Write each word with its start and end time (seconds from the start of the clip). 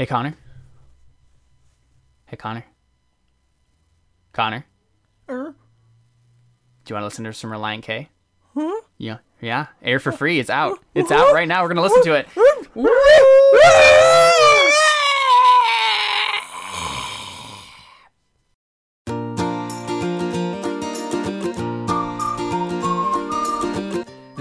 Hey, 0.00 0.06
Connor. 0.06 0.34
Hey, 2.24 2.38
Connor. 2.38 2.64
Connor. 4.32 4.64
Er? 5.28 5.54
Do 6.84 6.90
you 6.90 6.94
want 6.94 7.02
to 7.02 7.04
listen 7.04 7.24
to 7.24 7.34
some 7.34 7.50
Relient 7.50 7.82
K? 7.82 8.08
Huh? 8.54 8.80
Yeah. 8.96 9.18
Yeah. 9.42 9.66
Air 9.82 10.00
for 10.00 10.10
free. 10.10 10.38
It's 10.38 10.48
out. 10.48 10.78
It's 10.94 11.12
out 11.12 11.34
right 11.34 11.46
now. 11.46 11.62
We're 11.62 11.68
gonna 11.68 11.82
listen 11.82 12.02
to 12.04 12.14
it. 12.14 12.28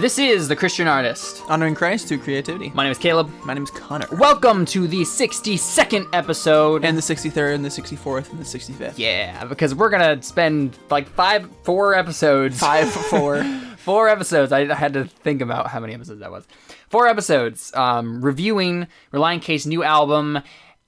This 0.09 0.17
is 0.17 0.47
the 0.47 0.55
Christian 0.55 0.87
Artist. 0.87 1.43
Honoring 1.49 1.75
Christ 1.75 2.07
through 2.07 2.17
creativity. 2.17 2.71
My 2.73 2.81
name 2.81 2.91
is 2.91 2.97
Caleb. 2.97 3.29
My 3.45 3.53
name 3.53 3.61
is 3.61 3.69
Connor. 3.69 4.07
Welcome 4.13 4.65
to 4.65 4.87
the 4.87 5.01
62nd 5.01 6.09
episode. 6.13 6.83
And 6.83 6.97
the 6.97 7.01
63rd, 7.01 7.53
and 7.53 7.63
the 7.63 7.69
64th, 7.69 8.31
and 8.31 8.39
the 8.39 8.43
65th. 8.43 8.95
yeah, 8.97 9.45
because 9.45 9.75
we're 9.75 9.91
gonna 9.91 10.19
spend 10.23 10.79
like 10.89 11.07
five, 11.09 11.47
four 11.61 11.93
episodes. 11.93 12.59
Five, 12.59 12.89
four. 13.11 13.43
four 13.77 14.09
episodes. 14.09 14.51
I, 14.51 14.61
I 14.61 14.73
had 14.73 14.93
to 14.93 15.05
think 15.05 15.41
about 15.41 15.67
how 15.67 15.79
many 15.79 15.93
episodes 15.93 16.21
that 16.21 16.31
was. 16.31 16.47
Four 16.89 17.07
episodes 17.07 17.71
um, 17.75 18.25
reviewing 18.25 18.87
Relient 19.13 19.43
K's 19.43 19.67
new 19.67 19.83
album, 19.83 20.39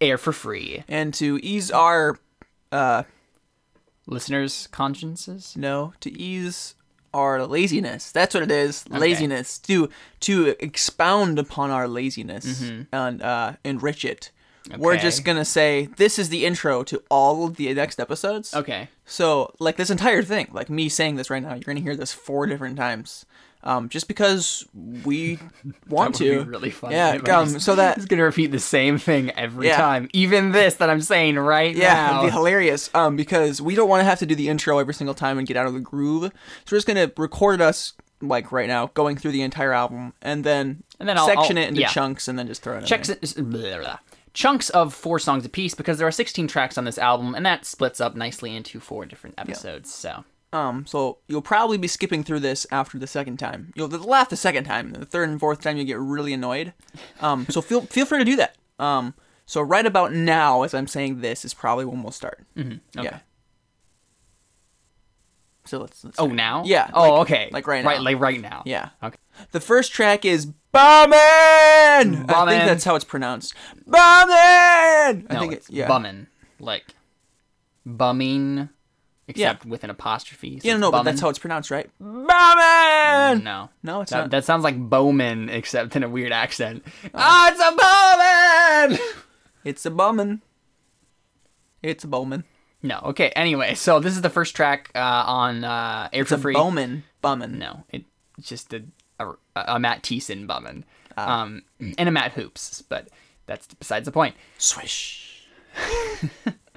Air 0.02 0.18
for 0.18 0.34
Free. 0.34 0.84
and 0.88 1.14
to 1.14 1.40
ease 1.44 1.70
our, 1.70 2.18
uh, 2.72 3.04
Listeners' 4.08 4.68
consciences. 4.72 5.56
no, 5.56 5.94
to 6.00 6.12
ease 6.12 6.74
our 7.14 7.46
laziness. 7.46 8.12
That's 8.12 8.34
what 8.34 8.44
it 8.44 8.52
is. 8.52 8.88
Laziness. 8.90 9.58
To 9.60 9.90
to 10.22 10.56
expound 10.60 11.40
upon 11.40 11.72
our 11.72 11.88
laziness 11.88 12.62
and 12.92 13.22
uh, 13.22 13.54
enrich 13.64 14.06
it. 14.06 14.32
We're 14.78 14.98
just 14.98 15.24
gonna 15.26 15.44
say 15.46 15.90
this 15.98 16.20
is 16.20 16.30
the 16.30 16.46
intro 16.46 16.84
to 16.84 17.02
all 17.10 17.48
of 17.48 17.56
the 17.56 17.74
next 17.74 18.00
episodes. 18.00 18.54
Okay. 18.54 18.90
So, 19.06 19.54
like 19.60 19.76
this 19.76 19.90
entire 19.90 20.22
thing, 20.24 20.48
like 20.54 20.70
me 20.70 20.88
saying 20.88 21.16
this 21.16 21.30
right 21.30 21.42
now, 21.42 21.54
you're 21.54 21.62
gonna 21.62 21.80
hear 21.80 21.96
this 21.96 22.14
four 22.14 22.46
different 22.46 22.78
times, 22.78 23.26
um, 23.64 23.90
just 23.90 24.08
because 24.08 24.66
we 24.74 25.40
want 25.90 26.16
to. 26.16 26.44
be 26.44 26.50
really 26.50 26.70
fun. 26.70 26.92
Yeah, 26.92 27.12
um, 27.32 27.60
so 27.60 27.76
that 27.76 27.96
just 27.98 28.08
gonna 28.10 28.24
repeat 28.24 28.48
the 28.52 28.60
same 28.60 28.98
thing 28.98 29.30
every 29.32 29.68
Yeah. 29.68 29.78
time. 29.78 30.10
Even 30.14 30.52
this 30.52 30.76
that 30.76 30.90
I'm 30.90 31.02
saying 31.02 31.38
right 31.38 31.76
yeah, 31.76 31.94
now. 31.94 32.20
it'd 32.20 32.32
be 32.32 32.34
hilarious. 32.36 32.90
Um, 32.94 33.16
because 33.16 33.62
we 33.62 33.76
don't 33.76 33.90
want 33.90 34.02
to 34.02 34.06
have 34.06 34.20
to 34.20 34.26
do 34.26 34.36
the 34.36 34.50
intro 34.50 34.80
every 34.80 34.94
single 34.94 35.14
time 35.16 35.38
and 35.38 35.48
get 35.48 35.58
out 35.58 35.66
of 35.68 35.74
the 35.74 35.80
groove. 35.80 36.24
So 36.66 36.74
we're 36.74 36.78
just 36.78 36.88
gonna 36.88 37.12
record 37.18 37.62
us 37.62 37.94
like 38.22 38.52
right 38.52 38.68
now, 38.68 38.92
going 38.94 39.18
through 39.18 39.32
the 39.32 39.42
entire 39.42 39.74
album, 39.74 40.14
and 40.22 40.44
then 40.44 40.84
And 41.00 41.10
then 41.10 41.18
I'll- 41.18 41.26
section 41.26 41.58
I'll- 41.58 41.64
it 41.64 41.68
into 41.70 41.82
yeah. 41.82 41.88
chunks, 41.88 42.28
and 42.28 42.38
then 42.38 42.46
just 42.48 42.62
throw 42.62 42.76
it. 42.76 42.80
in 42.82 42.86
Checks 42.86 43.08
there. 43.08 43.44
blah, 43.44 43.60
blah, 43.62 43.80
blah. 43.80 43.98
chunks 44.34 44.70
of 44.70 44.94
four 44.94 45.18
songs 45.20 45.44
apiece 45.44 45.74
because 45.74 45.98
there 45.98 46.08
are 46.08 46.12
16 46.12 46.48
tracks 46.48 46.78
on 46.78 46.86
this 46.86 46.98
album, 47.00 47.34
and 47.34 47.44
that 47.48 47.66
splits 47.66 48.00
up 48.00 48.16
nicely 48.16 48.56
into 48.56 48.80
four 48.80 49.06
different 49.08 49.36
episodes. 49.40 49.92
So 49.94 50.24
Um, 50.54 50.86
so 50.86 51.20
you'll 51.28 51.42
probably 51.42 51.78
be 51.78 51.88
skipping 51.88 52.24
through 52.24 52.42
this 52.42 52.68
after 52.72 53.00
the 53.00 53.08
second 53.08 53.38
time. 53.38 53.72
You'll 53.76 53.88
laugh 53.88 54.30
the 54.30 54.36
second 54.36 54.66
time. 54.66 54.92
The 54.92 55.06
third 55.06 55.30
and 55.30 55.40
fourth 55.40 55.62
time 55.62 55.78
you 55.78 55.86
get 55.86 55.98
really 56.00 56.34
annoyed. 56.34 56.74
Um, 57.22 57.46
so 57.50 57.62
feel 57.62 57.82
feel 57.82 58.06
free 58.06 58.20
to 58.20 58.26
do 58.26 58.36
that. 58.36 58.56
Um, 58.78 59.14
so 59.46 59.62
right 59.62 59.86
about 59.86 60.12
now, 60.14 60.64
as 60.64 60.74
I'm 60.74 60.88
saying 60.88 61.22
this, 61.22 61.46
is 61.46 61.54
probably 61.54 61.86
when 61.86 62.04
we'll 62.04 62.12
start. 62.12 62.44
Mm-hmm. 62.58 63.00
okay. 63.00 63.10
Yeah. 63.10 63.20
So 65.66 65.80
let's. 65.80 66.04
let's 66.04 66.20
Oh, 66.20 66.28
now? 66.28 66.64
Yeah, 66.66 66.90
Oh, 66.94 67.02
like- 67.02 67.22
okay. 67.22 67.50
like 67.52 67.68
right 67.68 67.86
Right, 67.86 67.98
now. 68.00 68.04
like 68.04 68.20
right 68.20 68.42
now. 68.42 68.64
Yeah. 68.66 68.90
Okay. 69.04 69.18
The 69.52 69.60
first 69.60 69.94
track 69.94 70.26
is 70.26 70.48
Bummin'. 70.74 71.14
I 72.30 72.46
think 72.50 72.66
that's 72.66 72.84
how 72.84 72.96
it's 72.96 73.06
pronounced. 73.06 73.54
Bummin'. 73.88 73.96
I 75.30 75.34
No, 75.34 75.40
think 75.40 75.54
it's 75.54 75.70
it, 75.70 75.76
yeah. 75.76 75.88
bummin'. 75.88 76.28
Like 76.60 76.86
bumming, 77.86 78.70
except 79.32 79.66
with 79.66 79.84
an 79.84 79.90
apostrophe. 79.90 80.60
so 80.60 80.68
Yeah, 80.68 80.74
it's 80.76 80.82
no, 80.82 80.92
but 80.92 81.04
that's 81.04 81.20
how 81.22 81.30
it's 81.30 81.40
pronounced, 81.40 81.72
right? 81.72 81.90
Bowman. 82.00 83.44
No. 83.44 83.70
No, 83.84 84.02
it's 84.02 84.12
That, 84.12 84.18
not. 84.22 84.30
that 84.32 84.46
sounds 84.46 84.64
like 84.64 84.78
Bowman, 84.78 85.50
except 85.50 85.96
in 85.96 86.04
a 86.04 86.10
weird 86.10 86.32
accent. 86.32 86.86
Ah, 87.14 87.50
it's 87.52 87.60
a 87.60 88.90
Bowman! 88.90 89.00
It's 89.64 89.86
a 89.86 89.92
Bowman. 89.92 90.42
It's 91.84 92.04
a 92.04 92.08
Bowman. 92.08 92.44
No, 92.84 93.00
okay, 93.06 93.30
anyway, 93.36 93.76
so 93.76 94.00
this 94.00 94.16
is 94.16 94.22
the 94.22 94.30
first 94.30 94.56
track 94.56 94.90
uh, 94.96 95.00
on 95.28 95.64
uh, 95.64 96.10
Air 96.12 96.22
It's 96.22 96.30
for 96.30 96.36
a 96.36 96.40
Free. 96.40 96.54
Bowman. 96.56 97.04
Bummin'. 97.24 97.60
No, 97.60 97.84
it, 97.92 98.06
it's 98.40 98.48
just 98.50 98.74
a, 98.74 98.84
a, 99.20 99.34
a 99.56 99.80
Matt 99.80 100.02
Thiessen 100.02 100.48
Bowman, 100.48 100.84
Ah. 101.18 101.42
Um, 101.44 101.62
and 101.80 102.10
a 102.10 102.12
Matt 102.12 102.32
Hoopes, 102.32 102.82
but 102.90 103.10
that's 103.46 103.68
besides 103.76 104.06
the 104.06 104.12
point. 104.12 104.34
Swish. 104.58 105.46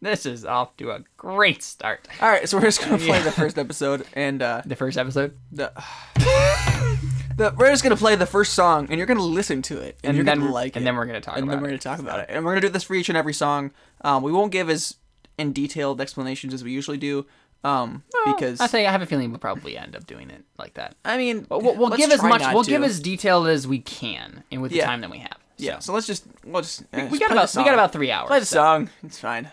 This 0.00 0.26
is 0.26 0.44
off 0.44 0.76
to 0.76 0.92
a 0.92 1.00
great 1.16 1.62
start. 1.62 2.06
All 2.20 2.28
right, 2.28 2.48
so 2.48 2.56
we're 2.56 2.64
just 2.64 2.80
gonna 2.80 2.98
play 3.04 3.20
the 3.20 3.32
first 3.32 3.58
episode, 3.58 4.06
and 4.12 4.40
uh, 4.40 4.62
The 4.64 4.76
first 4.76 4.96
episode? 4.96 5.36
the, 5.50 5.72
the 7.36 7.52
we're 7.56 7.70
just 7.70 7.82
gonna 7.82 7.96
play 7.96 8.14
the 8.14 8.26
first 8.26 8.54
song, 8.54 8.86
and 8.90 8.98
you're 8.98 9.06
gonna 9.08 9.22
listen 9.22 9.60
to 9.62 9.78
it, 9.80 9.98
and, 10.04 10.10
And 10.10 10.16
you're 10.16 10.24
then, 10.24 10.38
gonna 10.40 10.52
like 10.52 10.76
and 10.76 10.82
it, 10.82 10.84
then 10.84 10.94
we're 10.96 11.06
going 11.06 11.20
to 11.20 11.24
talk 11.24 11.36
and 11.36 11.44
about 11.44 11.54
then 11.54 11.62
we're 11.62 11.68
gonna 11.68 11.78
talk 11.78 11.98
about 11.98 12.20
it, 12.20 12.26
and 12.28 12.44
we're 12.44 12.52
gonna 12.52 12.60
do 12.60 12.68
this 12.68 12.84
for 12.84 12.94
each 12.94 13.08
and 13.08 13.18
every 13.18 13.34
song. 13.34 13.72
Um, 14.02 14.22
we 14.22 14.30
won't 14.30 14.52
give 14.52 14.70
as 14.70 14.94
in 15.36 15.52
detailed 15.52 16.00
explanations 16.00 16.54
as 16.54 16.62
we 16.62 16.70
usually 16.70 16.96
do, 16.98 17.26
um, 17.64 18.04
because 18.24 18.60
I 18.60 18.68
think 18.68 18.86
I 18.88 18.92
have 18.92 19.02
a 19.02 19.06
feeling 19.06 19.30
we'll 19.30 19.40
probably 19.40 19.76
end 19.76 19.96
up 19.96 20.06
doing 20.06 20.30
it 20.30 20.44
like 20.58 20.74
that. 20.74 20.94
I 21.04 21.16
mean, 21.16 21.44
we'll, 21.50 21.60
we'll 21.76 21.90
give 21.90 22.12
as 22.12 22.22
much. 22.22 22.42
We'll 22.54 22.62
to. 22.62 22.70
give 22.70 22.84
as 22.84 23.00
detailed 23.00 23.48
as 23.48 23.66
we 23.66 23.80
can, 23.80 24.44
and 24.52 24.62
with 24.62 24.70
the 24.70 24.78
Yeah. 24.78 24.86
time 24.86 25.00
that 25.00 25.10
we 25.10 25.18
have. 25.18 25.38
yeah. 25.56 25.80
So 25.80 25.92
let's 25.92 26.06
just 26.06 26.24
we'll 26.44 26.62
just 26.62 26.82
uh, 26.92 27.08
we 27.10 27.18
just 27.18 27.20
got 27.20 27.32
about 27.32 27.56
we 27.56 27.64
got 27.64 27.74
about 27.74 27.92
three 27.92 28.12
hours. 28.12 28.28
play 28.28 28.38
the 28.38 28.46
so- 28.46 28.56
song. 28.58 28.90
It's 29.02 29.18
fine. 29.18 29.50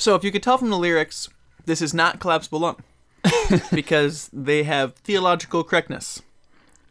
So 0.00 0.14
if 0.14 0.24
you 0.24 0.32
could 0.32 0.42
tell 0.42 0.56
from 0.56 0.70
the 0.70 0.78
lyrics, 0.78 1.28
this 1.66 1.82
is 1.82 1.92
not 1.92 2.20
collapsible 2.20 2.60
lung 2.60 2.82
because 3.70 4.30
they 4.32 4.62
have 4.62 4.94
theological 4.94 5.62
correctness 5.62 6.22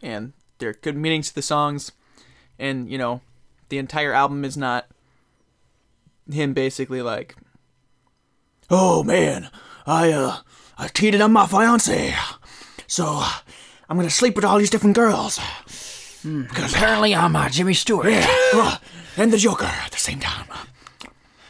and 0.01 0.33
there 0.59 0.69
are 0.69 0.73
good 0.73 0.95
meanings 0.95 1.29
to 1.29 1.35
the 1.35 1.41
songs 1.41 1.91
and 2.59 2.87
you 2.89 2.97
know 2.99 3.21
the 3.69 3.79
entire 3.79 4.13
album 4.13 4.45
is 4.45 4.55
not 4.55 4.85
him 6.31 6.53
basically 6.53 7.01
like 7.01 7.35
oh 8.69 9.03
man 9.03 9.49
i 9.87 10.11
uh 10.11 10.37
i 10.77 10.87
cheated 10.87 11.19
on 11.19 11.33
my 11.33 11.47
fiance 11.47 12.13
so 12.85 13.23
i'm 13.89 13.97
gonna 13.97 14.09
sleep 14.09 14.35
with 14.35 14.45
all 14.45 14.59
these 14.59 14.69
different 14.69 14.95
girls. 14.95 15.39
Because 16.21 16.73
Apparently, 16.73 17.15
I'm 17.15 17.33
uh, 17.35 17.47
Jimmy 17.49 17.73
Stewart. 17.73 18.07
yeah. 18.07 18.77
And 19.15 19.31
the 19.31 19.37
joker 19.37 19.65
at 19.65 19.91
the 19.91 19.97
same 19.97 20.19
time 20.19 20.45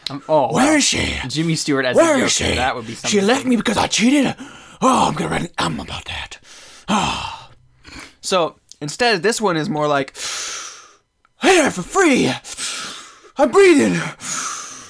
Um, 0.10 0.24
oh, 0.28 0.54
where 0.54 0.72
wow. 0.72 0.78
is 0.78 0.84
she 0.84 1.18
Jimmy 1.28 1.56
Stewart 1.56 1.86
as 1.86 1.96
Where 1.96 2.16
a 2.16 2.26
is 2.26 2.32
she? 2.32 2.56
That 2.56 2.76
would 2.76 2.88
be 2.88 2.96
something. 2.96 3.20
She 3.20 3.26
left 3.26 3.46
me 3.46 3.56
because 3.56 3.78
I 3.78 3.88
cheated. 3.88 4.36
Oh, 4.82 5.08
I'm 5.08 5.14
gonna 5.14 5.30
write 5.30 5.42
an 5.42 5.50
album 5.58 5.82
about 5.82 6.06
that. 6.06 6.40
Ah. 6.88 7.52
So 8.22 8.60
instead, 8.82 9.22
this 9.24 9.40
one 9.40 9.58
is 9.58 9.70
more 9.70 9.88
like, 9.88 10.16
"Here 11.42 11.70
for 11.72 11.84
free. 11.84 12.32
I'm 13.38 13.52
breathing 13.52 14.02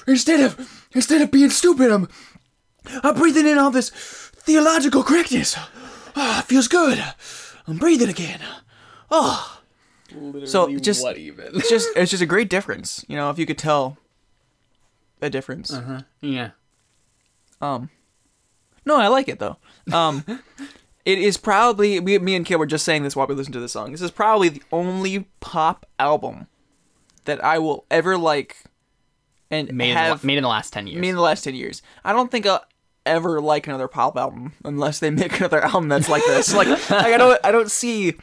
instead 0.06 0.40
of 0.40 0.86
instead 0.92 1.22
of 1.22 1.30
being 1.30 1.50
stupid. 1.50 1.90
I'm 1.90 2.08
I'm 3.02 3.14
breathing 3.14 3.46
in 3.46 3.58
all 3.58 3.70
this 3.70 3.90
theological 3.90 5.02
correctness. 5.02 5.56
Ah, 6.16 6.40
it 6.40 6.46
feels 6.46 6.68
good. 6.68 7.02
I'm 7.66 7.78
breathing 7.78 8.08
again. 8.08 8.40
Oh, 9.10 9.60
so 10.44 10.76
just 10.78 11.02
what 11.02 11.16
even? 11.18 11.46
it's 11.54 11.68
just 11.68 11.88
it's 11.96 12.10
just 12.10 12.22
a 12.22 12.26
great 12.26 12.48
difference. 12.48 13.04
You 13.08 13.16
know, 13.16 13.30
if 13.30 13.38
you 13.38 13.46
could 13.46 13.58
tell 13.58 13.98
a 15.22 15.30
difference. 15.30 15.72
yeah. 16.20 16.50
Um, 17.60 17.90
no, 18.84 18.96
I 18.96 19.08
like 19.08 19.28
it 19.28 19.38
though. 19.38 19.56
Um, 19.92 20.24
it 21.04 21.18
is 21.18 21.36
probably 21.36 22.00
me, 22.00 22.18
me 22.18 22.34
and 22.34 22.46
Kid 22.46 22.56
were 22.56 22.66
just 22.66 22.84
saying 22.84 23.02
this 23.02 23.14
while 23.14 23.26
we 23.26 23.34
listened 23.34 23.54
to 23.54 23.60
the 23.60 23.68
song. 23.68 23.92
This 23.92 24.02
is 24.02 24.10
probably 24.10 24.48
the 24.48 24.62
only 24.72 25.26
pop 25.40 25.86
album 25.98 26.46
that 27.24 27.42
I 27.44 27.58
will 27.58 27.84
ever 27.90 28.16
like 28.16 28.56
and 29.50 29.72
Made, 29.74 29.90
in 29.90 29.96
have 29.96 30.20
the, 30.20 30.26
made 30.26 30.38
in 30.38 30.42
the 30.42 30.48
last 30.48 30.72
ten 30.72 30.86
years. 30.86 31.00
me 31.00 31.08
in 31.08 31.16
the 31.16 31.20
last 31.22 31.42
ten 31.44 31.54
years. 31.54 31.82
I 32.04 32.12
don't 32.12 32.30
think 32.30 32.46
I'll 32.46 32.64
ever 33.04 33.40
like 33.40 33.66
another 33.66 33.88
pop 33.88 34.16
album 34.16 34.52
unless 34.64 35.00
they 35.00 35.10
make 35.10 35.36
another 35.38 35.62
album 35.62 35.88
that's 35.88 36.08
like 36.08 36.24
this. 36.26 36.54
like, 36.54 36.68
like 36.68 36.92
I 36.92 37.16
don't 37.16 37.40
I 37.44 37.52
don't 37.52 37.70
see 37.70 38.14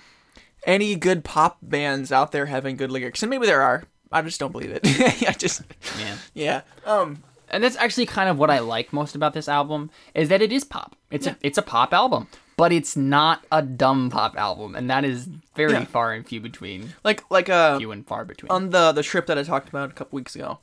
any 0.65 0.95
good 0.95 1.23
pop 1.23 1.57
bands 1.61 2.11
out 2.11 2.31
there 2.31 2.45
having 2.47 2.77
good 2.77 2.91
lyrics, 2.91 3.21
and 3.21 3.29
maybe 3.29 3.45
there 3.45 3.61
are. 3.61 3.83
I 4.11 4.21
just 4.21 4.39
don't 4.39 4.51
believe 4.51 4.71
it. 4.71 4.81
I 5.27 5.33
just 5.33 5.61
yeah. 5.99 6.15
yeah. 6.33 6.61
Um. 6.85 7.23
And 7.49 7.63
that's 7.63 7.77
actually 7.77 8.05
kind 8.07 8.27
of 8.29 8.37
what 8.37 8.49
I 8.49 8.59
like 8.59 8.91
most 8.91 9.15
about 9.15 9.33
this 9.33 9.47
album 9.47 9.89
is 10.13 10.27
that 10.27 10.41
it 10.41 10.51
is 10.51 10.65
pop. 10.65 10.97
It's 11.11 11.27
a 11.27 11.37
it's 11.41 11.57
a 11.57 11.61
pop 11.61 11.93
album, 11.93 12.27
but 12.57 12.73
it's 12.73 12.97
not 12.97 13.45
a 13.53 13.61
dumb 13.61 14.09
pop 14.09 14.35
album, 14.35 14.75
and 14.75 14.89
that 14.89 15.05
is 15.05 15.29
very 15.55 15.71
Yeah. 15.71 15.85
far 15.85 16.11
and 16.13 16.27
few 16.27 16.41
between. 16.41 16.93
Like 17.05 17.23
like 17.31 17.47
uh 17.49 17.77
Few 17.77 17.91
and 17.93 18.05
far 18.05 18.25
between. 18.25 18.51
on 18.51 18.71
the 18.71 18.91
the 18.91 19.01
trip 19.03 19.27
that 19.27 19.37
I 19.37 19.43
talked 19.43 19.69
about 19.69 19.89
a 19.91 19.93
couple 19.93 20.17
weeks 20.17 20.35
ago. 20.35 20.59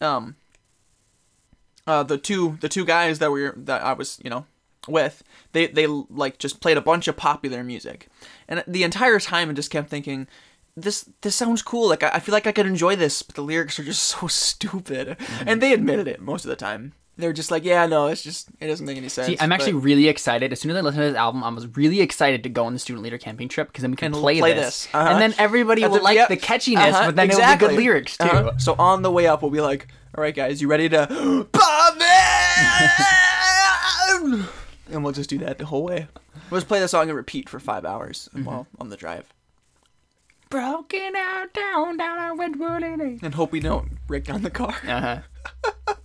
Um 0.00 0.34
uh 1.86 2.02
the 2.02 2.18
two 2.18 2.58
the 2.60 2.68
two 2.68 2.84
guys 2.84 3.20
that 3.20 3.30
were 3.30 3.54
that 3.56 3.82
I 3.82 3.92
was, 3.92 4.18
you 4.24 4.30
know, 4.30 4.44
with, 4.88 5.22
they 5.52 5.68
they 5.68 5.86
like 5.86 6.38
just 6.38 6.60
played 6.60 6.76
a 6.76 6.80
bunch 6.82 7.06
of 7.08 7.16
popular 7.16 7.62
music. 7.62 8.08
And 8.48 8.64
the 8.66 8.82
entire 8.82 9.20
time 9.20 9.50
I 9.50 9.52
just 9.52 9.70
kept 9.70 9.88
thinking 9.88 10.26
this 10.82 11.08
this 11.22 11.34
sounds 11.34 11.62
cool. 11.62 11.88
Like 11.88 12.02
I, 12.02 12.10
I 12.14 12.20
feel 12.20 12.32
like 12.32 12.46
I 12.46 12.52
could 12.52 12.66
enjoy 12.66 12.96
this, 12.96 13.22
but 13.22 13.34
the 13.36 13.42
lyrics 13.42 13.78
are 13.78 13.84
just 13.84 14.02
so 14.14 14.26
stupid. 14.26 15.16
And 15.46 15.60
they 15.62 15.72
admitted 15.72 16.08
it 16.08 16.20
most 16.20 16.44
of 16.44 16.48
the 16.50 16.56
time. 16.56 16.92
They're 17.20 17.32
just 17.32 17.50
like, 17.50 17.64
yeah, 17.64 17.84
no, 17.86 18.06
it's 18.06 18.22
just 18.22 18.48
it 18.60 18.68
doesn't 18.68 18.86
make 18.86 18.96
any 18.96 19.08
sense. 19.08 19.26
See, 19.26 19.36
I'm 19.40 19.50
actually 19.50 19.72
but- 19.72 19.82
really 19.82 20.06
excited. 20.06 20.52
As 20.52 20.60
soon 20.60 20.70
as 20.70 20.76
I 20.76 20.82
listened 20.82 21.02
to 21.02 21.08
this 21.08 21.16
album, 21.16 21.42
I 21.42 21.48
was 21.48 21.66
really 21.76 22.00
excited 22.00 22.44
to 22.44 22.48
go 22.48 22.64
on 22.64 22.74
the 22.74 22.78
student 22.78 23.02
leader 23.02 23.18
camping 23.18 23.48
trip 23.48 23.66
because 23.68 23.82
then 23.82 23.90
we 23.90 23.96
can 23.96 24.12
And 24.12 24.14
play, 24.22 24.38
play 24.38 24.52
this, 24.54 24.84
this. 24.84 24.94
Uh-huh. 24.94 25.08
and 25.10 25.20
then 25.20 25.34
everybody 25.36 25.82
At 25.82 25.90
will 25.90 25.98
the- 25.98 26.04
like 26.04 26.14
yep. 26.14 26.28
the 26.28 26.36
catchiness, 26.36 26.92
Uh-huh, 26.92 27.06
but 27.06 27.16
then 27.16 27.28
it'll 27.28 27.40
be 27.52 27.56
good 27.58 27.72
lyrics 27.72 28.16
too. 28.18 28.24
Uh-huh. 28.24 28.56
So 28.58 28.76
on 28.78 29.02
the 29.02 29.10
way 29.10 29.26
up, 29.26 29.42
we'll 29.42 29.50
be 29.50 29.60
like, 29.60 29.88
"All 30.16 30.22
right, 30.22 30.32
guys, 30.34 30.62
you 30.62 30.68
ready 30.68 30.88
to 30.90 31.08
Bombin?" 31.52 32.06
and 34.90 35.02
we'll 35.02 35.12
just 35.12 35.30
do 35.30 35.38
that 35.38 35.58
the 35.58 35.66
whole 35.66 35.82
way. 35.84 36.06
We'll 36.50 36.60
just 36.60 36.68
play 36.68 36.80
the 36.80 36.88
song 36.88 37.08
and 37.08 37.16
repeat 37.16 37.48
for 37.48 37.58
five 37.60 37.84
hours 37.84 38.28
Mm-hmm. 38.32 38.44
while 38.44 38.66
on 38.80 38.90
the 38.90 38.96
drive, 38.96 39.24
Broken 40.50 41.12
out 41.16 41.52
down 41.52 41.96
down 41.96 42.18
I 42.18 42.32
went 42.32 42.58
running. 42.58 43.20
and 43.22 43.34
hope 43.34 43.52
we 43.52 43.60
don't 43.60 44.04
break 44.06 44.24
down 44.24 44.42
the 44.42 44.50
car. 44.50 44.74
Uh-huh. 44.86 45.18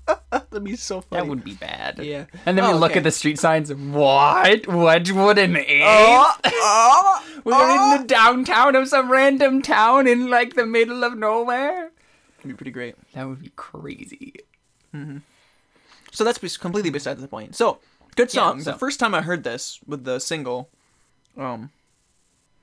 That'd 0.32 0.64
be 0.64 0.76
so 0.76 1.02
funny. 1.02 1.22
That 1.22 1.30
would 1.30 1.44
be 1.44 1.54
bad. 1.54 2.00
Yeah. 2.00 2.26
And 2.46 2.58
then 2.58 2.66
we 2.66 2.72
Oh, 2.74 2.78
look 2.78 2.92
okay. 2.92 3.00
at 3.00 3.04
the 3.04 3.12
street 3.12 3.40
signs. 3.40 3.74
What? 3.74 4.68
What 4.68 5.10
would 5.12 5.38
an 5.38 5.56
eight? 5.58 5.82
Oh, 5.86 6.36
oh, 6.46 7.26
We're 7.44 7.54
oh. 7.56 7.96
in 7.96 8.02
the 8.02 8.08
downtown 8.08 8.76
of 8.76 8.88
some 8.88 9.12
random 9.12 9.62
town 9.62 10.08
in 10.08 10.30
like 10.30 10.56
the 10.56 10.66
middle 10.66 11.04
of 11.04 11.18
nowhere. 11.18 11.92
That'd 12.38 12.50
be 12.52 12.54
pretty 12.54 12.72
great. 12.72 12.96
That 13.14 13.28
would 13.28 13.42
be 13.42 13.52
crazy. 13.56 14.34
So 16.12 16.24
that's 16.24 16.58
completely 16.58 16.90
besides 16.92 17.22
the 17.22 17.28
point. 17.28 17.56
So 17.56 17.80
good 18.16 18.34
Yeah, 18.34 18.42
song. 18.42 18.62
so- 18.62 18.72
The 18.74 18.78
first 18.78 19.00
time 19.00 19.16
I 19.16 19.22
heard 19.22 19.44
this 19.44 19.80
with 19.88 20.04
the 20.04 20.20
single, 20.20 20.70
um, 21.38 21.72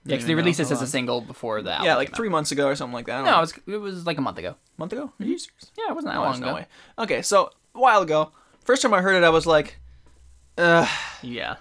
Yeah, 0.05 0.15
because 0.17 0.27
they 0.27 0.35
released 0.35 0.59
this 0.59 0.71
as 0.71 0.81
a 0.81 0.87
single 0.87 1.21
before 1.21 1.61
that. 1.63 1.83
yeah, 1.85 1.97
like 1.97 2.15
three 2.17 2.31
months 2.31 2.53
ago 2.53 2.67
or 2.69 2.75
something 2.77 2.95
like 2.95 3.07
that. 3.07 3.25
No, 3.25 3.37
it 3.37 3.41
was 3.41 3.55
it 3.67 3.77
was 3.77 4.07
like 4.07 4.17
a 4.19 4.23
month 4.23 4.39
ago. 4.39 4.55
month 4.79 4.93
ago. 4.93 5.13
Are 5.21 5.25
you 5.25 5.37
serious? 5.39 5.71
Yeah, 5.77 5.91
it 5.91 5.95
wasn't 5.95 6.13
that 6.15 6.19
Oh, 6.19 6.23
long 6.23 6.31
there's 6.33 6.39
ago. 6.41 6.49
no 6.49 6.55
way. 6.55 6.67
Okay, 6.99 7.23
so 7.23 7.51
a 7.75 7.81
while 7.81 8.01
ago, 8.03 8.33
first 8.65 8.81
time 8.83 8.95
I 8.95 9.03
heard 9.03 9.15
it, 9.15 9.25
I 9.25 9.29
was 9.31 9.47
like, 9.47 9.79
uh, 10.57 10.87
Yeah. 11.23 11.57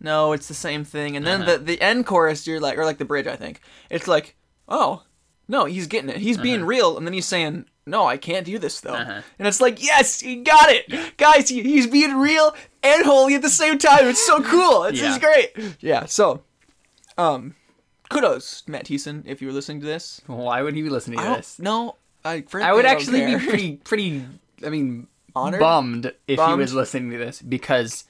no, 0.00 0.32
it's 0.32 0.48
the 0.48 0.54
same 0.54 0.84
thing. 0.84 1.16
And 1.16 1.24
then 1.26 1.42
Uh-huh. 1.42 1.52
the 1.52 1.58
the 1.58 1.80
end 1.80 2.04
chorus, 2.06 2.46
you're 2.48 2.60
like, 2.60 2.78
or 2.78 2.84
like 2.84 2.98
the 2.98 3.04
bridge, 3.04 3.26
I 3.28 3.36
think, 3.36 3.60
it's 3.90 4.08
like, 4.08 4.34
oh, 4.68 5.02
no, 5.46 5.64
he's 5.66 5.86
getting 5.86 6.10
it. 6.10 6.16
He's 6.18 6.36
being 6.36 6.64
real, 6.64 6.96
and 6.98 7.06
then 7.06 7.14
he's 7.14 7.26
saying, 7.26 7.66
no, 7.86 8.06
I 8.06 8.16
can't 8.18 8.44
do 8.44 8.58
this 8.58 8.80
though. 8.80 8.92
Uh-huh. 8.94 9.22
And 9.38 9.46
it's 9.48 9.60
like, 9.60 9.80
yes, 9.82 10.18
he 10.20 10.36
got 10.42 10.68
it, 10.70 11.16
guys. 11.16 11.48
He, 11.48 11.62
he's 11.62 11.86
being 11.86 12.16
real 12.16 12.54
and 12.82 13.04
holy 13.04 13.34
at 13.36 13.42
the 13.42 13.48
same 13.48 13.78
time. 13.78 14.06
It's 14.08 14.26
so 14.26 14.42
cool. 14.42 14.82
It's 14.84 15.00
Yeah. 15.00 15.06
just 15.08 15.20
great. 15.20 15.76
Yeah. 15.80 16.04
So, 16.06 16.42
um, 17.16 17.54
kudos, 18.08 18.62
Matt 18.66 18.86
Thiessen, 18.86 19.22
if 19.26 19.40
you 19.42 19.48
were 19.48 19.54
listening 19.54 19.80
to 19.80 19.86
this. 19.86 20.20
Why 20.26 20.62
would 20.62 20.74
he 20.74 20.82
be 20.82 20.88
listening 20.90 21.18
to 21.18 21.24
this? 21.24 21.58
know. 21.58 21.96
I 22.24 22.44
I 22.54 22.72
would 22.72 22.84
actually 22.84 23.24
be 23.24 23.38
pretty 23.38 23.76
pretty. 23.84 24.24
I 24.66 24.70
mean, 24.70 25.06
Honored? 25.36 25.60
bummed 25.60 26.12
if 26.26 26.38
he 26.44 26.54
was 26.54 26.74
listening 26.74 27.10
to 27.12 27.18
this 27.18 27.40
because 27.40 28.04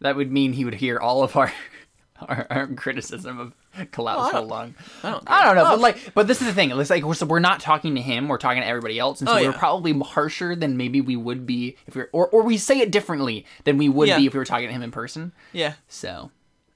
that 0.00 0.16
would 0.16 0.32
mean 0.32 0.52
he 0.52 0.64
would 0.64 0.74
hear 0.74 0.98
all 0.98 1.22
of 1.22 1.36
our 1.36 1.52
our, 2.28 2.46
our 2.50 2.66
criticism 2.66 3.38
of 3.38 3.90
collapse 3.92 4.32
don't- 4.32 4.48
long. 4.48 4.74
I 5.04 5.10
don't. 5.12 5.22
I 5.28 5.44
don't 5.44 5.54
know, 5.54 5.62
Oh, 5.66 5.70
but 5.70 5.80
like, 5.80 6.12
but 6.12 6.26
this 6.26 6.40
is 6.40 6.48
the 6.48 6.52
thing. 6.52 6.72
It's 6.72 6.90
like 6.90 7.04
we're, 7.04 7.14
so 7.14 7.24
we're 7.24 7.38
not 7.38 7.60
talking 7.60 7.94
to 7.94 8.00
him. 8.00 8.26
We're 8.28 8.36
talking 8.38 8.62
to 8.62 8.66
everybody 8.68 8.98
else, 8.98 9.20
and 9.20 9.28
so 9.28 9.38
Oh, 9.38 9.42
we're 9.42 9.52
probably 9.52 9.92
harsher 10.00 10.56
than 10.56 10.76
maybe 10.76 11.00
we 11.00 11.14
would 11.16 11.46
be 11.46 11.76
if 11.86 11.94
we 11.94 12.02
are 12.02 12.10
or 12.12 12.26
or 12.28 12.42
we 12.42 12.58
say 12.58 12.80
it 12.80 12.90
differently 12.90 13.46
than 13.64 13.78
we 13.78 13.88
would 13.88 14.08
Yeah. 14.08 14.18
be 14.18 14.26
if 14.26 14.34
we 14.34 14.38
were 14.38 14.44
talking 14.44 14.66
to 14.66 14.72
him 14.72 14.82
in 14.82 14.90
person. 14.90 15.32
Yeah. 15.52 15.74
So 15.88 16.32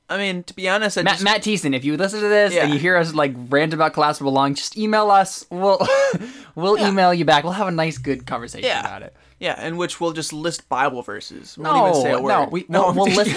I 0.09 0.17
mean, 0.19 0.45
to 0.45 0.55
be 0.55 0.69
honest, 0.69 0.97
I 0.99 1.03
Matt, 1.03 1.13
just 1.15 1.25
Matt 1.25 1.43
Thiessen, 1.43 1.75
if 1.75 1.85
you 1.85 1.97
listen 1.97 2.21
to 2.21 2.29
this 2.29 2.55
and 2.55 2.73
you 2.73 2.79
hear 2.79 2.97
us 2.97 3.13
like 3.15 3.35
rant 3.49 3.75
about 3.75 3.93
collapsible 3.93 4.31
lung, 4.33 4.55
just 4.55 4.77
email 4.79 5.11
us. 5.11 5.45
We'll 5.51 5.85
we'll 6.55 6.79
Yeah. 6.79 6.89
email 6.91 7.13
you 7.13 7.25
back. 7.25 7.43
We'll 7.45 7.55
have 7.55 7.67
a 7.69 7.73
nice, 7.73 7.99
good 7.99 8.25
conversation 8.27 8.69
Yeah. 8.69 8.81
about 8.81 9.03
it. 9.03 9.17
yeah, 9.41 9.67
in 9.67 9.77
which 9.77 10.01
we'll 10.01 10.13
just 10.13 10.33
list 10.33 10.69
Bible 10.69 11.03
verses. 11.03 11.59
We 11.59 11.65
No, 11.65 11.73
won't 11.75 11.89
even 11.97 12.03
say 12.03 12.13
a 12.13 12.21
word. 12.21 12.29
no, 12.31 12.45
we, 12.51 12.65
we'll, 12.69 12.95
we'll 12.95 13.07
listen. 13.07 13.35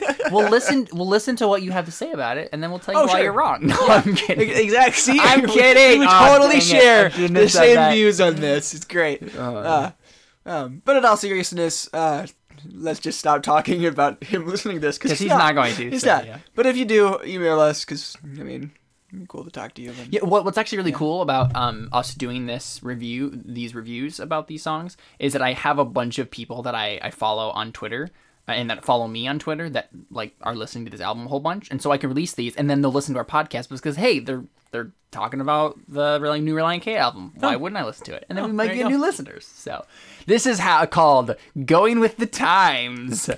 We'll, 0.00 0.16
we'll 0.42 0.50
listen. 0.50 0.88
We'll 0.92 1.06
listen 1.08 1.36
to 1.36 1.46
what 1.48 1.62
you 1.62 1.70
have 1.70 1.84
to 1.86 1.92
say 1.92 2.10
about 2.10 2.36
it, 2.36 2.48
and 2.52 2.60
then 2.62 2.70
we'll 2.70 2.80
tell 2.80 2.94
you 2.94 3.00
Oh, 3.00 3.04
why 3.06 3.12
sure. 3.12 3.22
you're 3.22 3.32
wrong. 3.32 3.60
No, 3.68 3.76
I'm 3.88 4.14
kidding. 4.16 4.50
exactly. 4.50 4.92
See, 5.14 5.18
I'm 5.20 5.46
kidding. 5.46 6.00
We 6.00 6.06
Aw, 6.06 6.36
totally 6.36 6.60
share 6.60 7.10
the 7.10 7.48
same 7.48 7.76
that. 7.76 7.94
views 7.94 8.20
on 8.20 8.34
this. 8.36 8.74
It's 8.74 8.84
great. 8.84 9.34
Uh, 9.36 9.92
um, 10.44 10.82
but 10.84 10.96
in 10.96 11.04
all 11.04 11.16
seriousness, 11.16 11.88
uh, 11.92 12.26
let's 12.70 13.00
just 13.00 13.18
stop 13.18 13.42
talking 13.42 13.84
about 13.86 14.22
him 14.24 14.46
listening 14.46 14.76
to 14.76 14.80
this 14.80 14.98
because 14.98 15.18
he's 15.18 15.28
not 15.28 15.54
going 15.54 15.74
to, 15.74 15.90
He's 15.90 16.02
so, 16.02 16.08
not. 16.08 16.26
yeah. 16.26 16.38
But 16.54 16.66
if 16.66 16.76
you 16.76 16.84
do, 16.84 17.18
email 17.24 17.60
us 17.60 17.84
because 17.84 18.16
I 18.24 18.42
mean, 18.42 18.72
it'd 19.10 19.20
be 19.20 19.26
cool 19.28 19.44
to 19.44 19.50
talk 19.50 19.74
to 19.74 19.82
you. 19.82 19.92
And, 19.98 20.12
Yeah, 20.12 20.24
what, 20.24 20.44
what's 20.44 20.58
actually 20.58 20.78
really 20.78 20.92
cool 20.92 21.22
about 21.22 21.54
um, 21.56 21.88
us 21.92 22.14
doing 22.14 22.46
this 22.46 22.80
review, 22.82 23.32
these 23.44 23.74
reviews 23.74 24.20
about 24.20 24.48
these 24.48 24.62
songs, 24.62 24.96
is 25.18 25.32
that 25.32 25.42
I 25.42 25.52
have 25.52 25.78
a 25.78 25.84
bunch 25.84 26.18
of 26.18 26.30
people 26.30 26.62
that 26.62 26.74
I, 26.74 26.98
I 27.02 27.10
follow 27.10 27.50
on 27.50 27.72
Twitter 27.72 28.10
and 28.54 28.70
that 28.70 28.84
follow 28.84 29.06
me 29.06 29.28
on 29.28 29.38
Twitter 29.38 29.68
that 29.70 29.88
like 30.10 30.34
are 30.42 30.54
listening 30.54 30.84
to 30.86 30.90
this 30.90 31.00
album 31.00 31.26
a 31.26 31.28
whole 31.28 31.40
bunch, 31.40 31.70
and 31.70 31.80
so 31.82 31.90
I 31.90 31.98
can 31.98 32.08
release 32.08 32.32
these, 32.32 32.56
and 32.56 32.68
then 32.68 32.80
they'll 32.82 32.90
listen 32.92 33.14
to 33.14 33.18
our 33.20 33.24
podcast 33.24 33.68
because 33.68 33.96
hey, 33.96 34.18
they're 34.18 34.44
they're 34.70 34.90
talking 35.10 35.40
about 35.40 35.78
the 35.88 36.18
really 36.20 36.40
new 36.40 36.54
Relient 36.54 36.82
K 36.82 36.96
album. 36.96 37.32
Why 37.38 37.56
wouldn't 37.56 37.78
I 37.80 37.84
listen 37.84 38.04
to 38.06 38.14
it? 38.14 38.26
And 38.28 38.36
then 38.36 38.44
we 38.44 38.52
might 38.52 38.74
get 38.74 38.88
new 38.88 38.98
listeners. 38.98 39.46
So 39.46 39.84
this 40.26 40.46
is 40.46 40.58
how 40.58 40.84
called 40.86 41.36
going 41.64 42.00
with 42.00 42.16
the 42.16 42.26
times. 42.26 43.30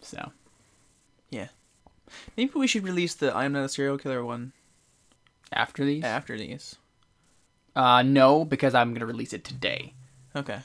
So 0.00 0.32
yeah. 1.30 1.48
Maybe 2.36 2.52
we 2.54 2.66
should 2.66 2.84
release 2.84 3.14
the 3.14 3.34
"I'm 3.36 3.52
Not 3.52 3.64
a 3.64 3.68
Serial 3.68 3.98
Killer" 3.98 4.24
one 4.24 4.52
after 5.52 5.84
these, 5.84 6.02
after 6.04 6.36
these. 6.38 6.76
uh, 7.76 8.02
no, 8.02 8.44
because 8.44 8.74
I'm 8.74 8.92
gonna 8.94 9.06
release 9.06 9.32
it 9.32 9.44
today. 9.44 9.94
Okay. 10.34 10.60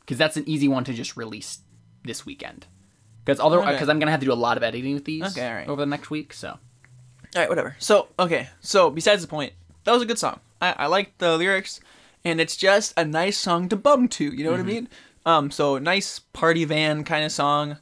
because 0.00 0.18
that's 0.18 0.36
an 0.36 0.44
easy 0.46 0.68
one 0.68 0.84
to 0.84 0.92
just 0.92 1.16
release 1.16 1.58
this 2.06 2.24
weekend. 2.26 2.66
Because 3.24 3.40
other 3.40 3.60
Okay. 3.60 3.72
because 3.72 3.88
I'm 3.88 3.98
gonna 3.98 4.10
have 4.12 4.20
to 4.20 4.26
do 4.26 4.32
a 4.32 4.34
lot 4.34 4.56
of 4.56 4.62
editing 4.62 4.94
with 4.94 5.04
these 5.04 5.24
Okay, 5.36 5.46
alright. 5.48 5.68
over 5.68 5.82
the 5.82 5.86
next 5.86 6.10
week. 6.10 6.32
So 6.32 6.50
All 6.50 6.58
right, 7.34 7.48
whatever. 7.48 7.76
So 7.78 8.08
okay. 8.18 8.48
So 8.60 8.88
besides 8.90 9.22
the 9.22 9.28
point, 9.28 9.52
that 9.84 9.92
was 9.92 10.02
a 10.02 10.06
good 10.06 10.18
song. 10.18 10.40
I, 10.60 10.74
I 10.78 10.86
liked 10.86 11.18
the 11.18 11.36
lyrics, 11.36 11.80
and 12.24 12.40
it's 12.40 12.56
just 12.56 12.94
a 12.96 13.04
nice 13.04 13.36
song 13.36 13.68
to 13.68 13.76
bum 13.76 14.08
to. 14.08 14.24
You 14.24 14.44
know 14.44 14.52
what 14.52 14.60
I 14.60 14.64
mean? 14.64 14.88
Um. 15.26 15.50
So 15.50 15.78
nice 15.78 16.18
party 16.20 16.64
van 16.64 17.02
kind 17.04 17.24
of 17.24 17.32
song. 17.32 17.78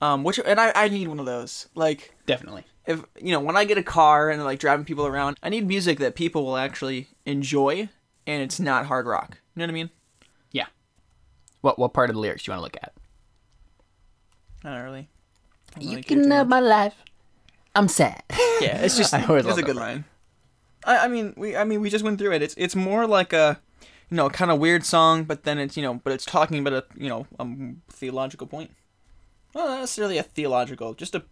Um. 0.00 0.24
Which 0.24 0.40
and 0.44 0.58
I 0.58 0.72
I 0.74 0.88
need 0.88 1.08
one 1.08 1.20
of 1.20 1.26
those. 1.26 1.68
Like 1.74 2.14
definitely, 2.24 2.64
if 2.86 3.04
you 3.20 3.32
know 3.32 3.40
when 3.40 3.56
I 3.56 3.64
get 3.64 3.76
a 3.78 3.82
car 3.82 4.30
and 4.30 4.42
like 4.44 4.58
driving 4.58 4.86
people 4.86 5.06
around, 5.06 5.36
I 5.42 5.50
need 5.50 5.66
music 5.68 5.98
that 5.98 6.14
people 6.14 6.44
will 6.46 6.56
actually 6.56 7.08
enjoy, 7.26 7.90
and 8.26 8.42
it's 8.42 8.58
not 8.58 8.86
hard 8.86 9.06
rock. 9.06 9.38
You 9.54 9.60
know 9.60 9.64
what 9.66 9.70
I 9.70 9.74
mean? 9.74 9.90
yeah. 10.52 10.66
What 11.60 11.78
what 11.78 11.92
part 11.92 12.08
of 12.08 12.14
the 12.16 12.20
lyrics 12.20 12.44
do 12.44 12.50
you 12.50 12.58
want 12.58 12.60
to 12.72 12.78
look 12.78 12.82
at? 12.82 12.92
Not 14.66 14.78
really. 14.82 15.08
You 15.78 16.02
can 16.02 16.28
have 16.32 16.48
my 16.48 16.58
life. 16.60 16.94
I'm 17.74 17.88
sad. 17.88 18.22
Yeah, 18.60 18.80
it's 18.80 18.96
just 18.96 19.12
I 19.14 19.20
it's 19.36 19.58
a 19.58 19.62
good 19.62 19.76
line. 19.76 20.04
I, 20.84 21.04
I 21.04 21.08
mean 21.08 21.34
we 21.36 21.54
I 21.54 21.64
mean 21.64 21.80
we 21.82 21.90
just 21.90 22.02
went 22.04 22.18
through 22.18 22.32
it. 22.32 22.42
It's 22.42 22.54
it's 22.56 22.74
more 22.74 23.06
like 23.06 23.32
a 23.34 23.60
you 24.10 24.16
know 24.16 24.30
kind 24.30 24.50
of 24.50 24.58
weird 24.58 24.82
song, 24.84 25.24
but 25.24 25.44
then 25.44 25.58
it's 25.58 25.76
you 25.76 25.82
know 25.82 26.00
but 26.02 26.12
it's 26.14 26.24
talking 26.24 26.58
about 26.66 26.72
a 26.72 26.84
you 26.96 27.08
know 27.10 27.26
a 27.38 27.46
theological 27.92 28.46
point. 28.46 28.70
Well, 29.54 29.68
not 29.68 29.80
necessarily 29.80 30.16
a 30.18 30.22
theological, 30.22 30.94
just 30.94 31.14
a 31.14 31.22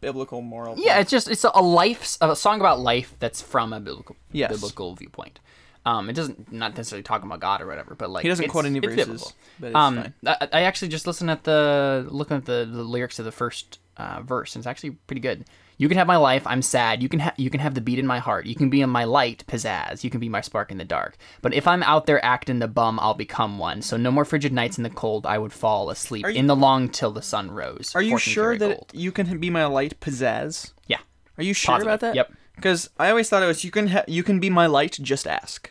biblical 0.00 0.42
moral. 0.42 0.76
yeah, 0.78 0.92
point. 0.94 1.00
it's 1.02 1.10
just 1.10 1.28
it's 1.30 1.44
a, 1.44 1.50
a 1.54 1.62
life 1.62 2.18
a 2.20 2.36
song 2.36 2.60
about 2.60 2.78
life 2.78 3.16
that's 3.18 3.40
from 3.42 3.72
a 3.72 3.80
biblical 3.80 4.16
Yes. 4.32 4.50
biblical 4.52 4.94
viewpoint. 4.94 5.40
Um, 5.86 6.10
it 6.10 6.12
doesn't 6.12 6.52
not 6.52 6.76
necessarily 6.76 7.02
talking 7.02 7.26
about 7.26 7.40
God 7.40 7.62
or 7.62 7.66
whatever, 7.66 7.94
but 7.94 8.10
like 8.10 8.22
he 8.22 8.28
doesn't 8.28 8.48
quote 8.48 8.66
any 8.66 8.80
verses, 8.80 9.32
but 9.58 9.68
it's 9.68 9.76
Um, 9.76 9.96
fine. 9.96 10.14
I, 10.26 10.48
I 10.52 10.60
actually 10.62 10.88
just 10.88 11.06
listened 11.06 11.30
at 11.30 11.44
the 11.44 12.06
looking 12.10 12.36
at 12.36 12.44
the, 12.44 12.68
the 12.70 12.82
lyrics 12.82 13.18
of 13.18 13.24
the 13.24 13.32
first 13.32 13.78
uh, 13.96 14.20
verse, 14.22 14.54
and 14.54 14.60
it's 14.60 14.66
actually 14.66 14.90
pretty 14.90 15.20
good. 15.20 15.44
You 15.78 15.88
can 15.88 15.96
have 15.96 16.06
my 16.06 16.18
life. 16.18 16.42
I'm 16.46 16.60
sad. 16.60 17.02
You 17.02 17.08
can 17.08 17.20
ha- 17.20 17.32
you 17.38 17.48
can 17.48 17.60
have 17.60 17.72
the 17.72 17.80
beat 17.80 17.98
in 17.98 18.06
my 18.06 18.18
heart. 18.18 18.44
You 18.44 18.54
can 18.54 18.68
be 18.68 18.82
in 18.82 18.90
my 18.90 19.04
light, 19.04 19.44
pizzazz. 19.46 20.04
You 20.04 20.10
can 20.10 20.20
be 20.20 20.28
my 20.28 20.42
spark 20.42 20.70
in 20.70 20.76
the 20.76 20.84
dark. 20.84 21.16
But 21.40 21.54
if 21.54 21.66
I'm 21.66 21.82
out 21.84 22.04
there 22.04 22.22
acting 22.22 22.58
the 22.58 22.68
bum, 22.68 23.00
I'll 23.00 23.14
become 23.14 23.58
one. 23.58 23.80
So 23.80 23.96
no 23.96 24.10
more 24.10 24.26
frigid 24.26 24.52
nights 24.52 24.76
in 24.76 24.84
the 24.84 24.90
cold. 24.90 25.24
I 25.24 25.38
would 25.38 25.54
fall 25.54 25.88
asleep 25.88 26.26
you- 26.26 26.34
in 26.34 26.46
the 26.46 26.56
long 26.56 26.90
till 26.90 27.10
the 27.12 27.22
sun 27.22 27.50
rose. 27.50 27.92
Are 27.94 28.02
you 28.02 28.18
sure 28.18 28.58
that 28.58 28.68
gold. 28.68 28.90
you 28.92 29.10
can 29.12 29.38
be 29.40 29.48
my 29.48 29.64
light 29.64 29.98
pizzazz? 30.00 30.72
Yeah. 30.86 30.98
Are 31.38 31.42
you 31.42 31.54
sure 31.54 31.76
Positive. 31.76 31.88
about 31.90 32.00
that? 32.00 32.14
Yep. 32.14 32.32
Because 32.60 32.90
I 32.98 33.08
always 33.08 33.28
thought 33.30 33.42
it 33.42 33.46
was 33.46 33.64
you 33.64 33.70
can 33.70 33.86
ha- 33.88 34.04
you 34.06 34.22
can 34.22 34.38
be 34.38 34.50
my 34.50 34.66
light. 34.66 34.98
Just 35.00 35.26
ask. 35.26 35.70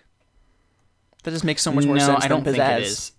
That 1.23 1.31
just 1.31 1.43
makes 1.43 1.61
so 1.61 1.71
much 1.71 1.85
more 1.85 1.97
no, 1.97 2.05
sense 2.05 2.25
I 2.25 2.27
don't 2.27 2.43
than 2.43 2.55
think 2.55 2.63
pizzazz. 2.63 2.77
it 2.77 2.83
is. 2.83 3.11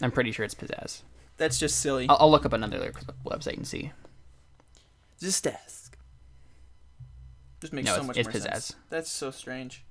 I'm 0.00 0.12
pretty 0.12 0.30
sure 0.30 0.44
it's 0.44 0.54
pizzazz. 0.54 1.02
That's 1.38 1.58
just 1.58 1.80
silly. 1.80 2.06
I'll, 2.08 2.16
I'll 2.20 2.30
look 2.30 2.46
up 2.46 2.52
another 2.52 2.92
website 3.24 3.56
and 3.56 3.66
see. 3.66 3.90
Just 5.20 5.46
ask. 5.46 5.96
Just 7.60 7.72
makes 7.72 7.86
No, 7.86 7.96
so 7.96 8.02
much 8.04 8.16
it's 8.16 8.28
more 8.28 8.32
pizzazz. 8.32 8.42
sense. 8.52 8.76
That's 8.90 9.10
so 9.10 9.30
strange. 9.32 9.84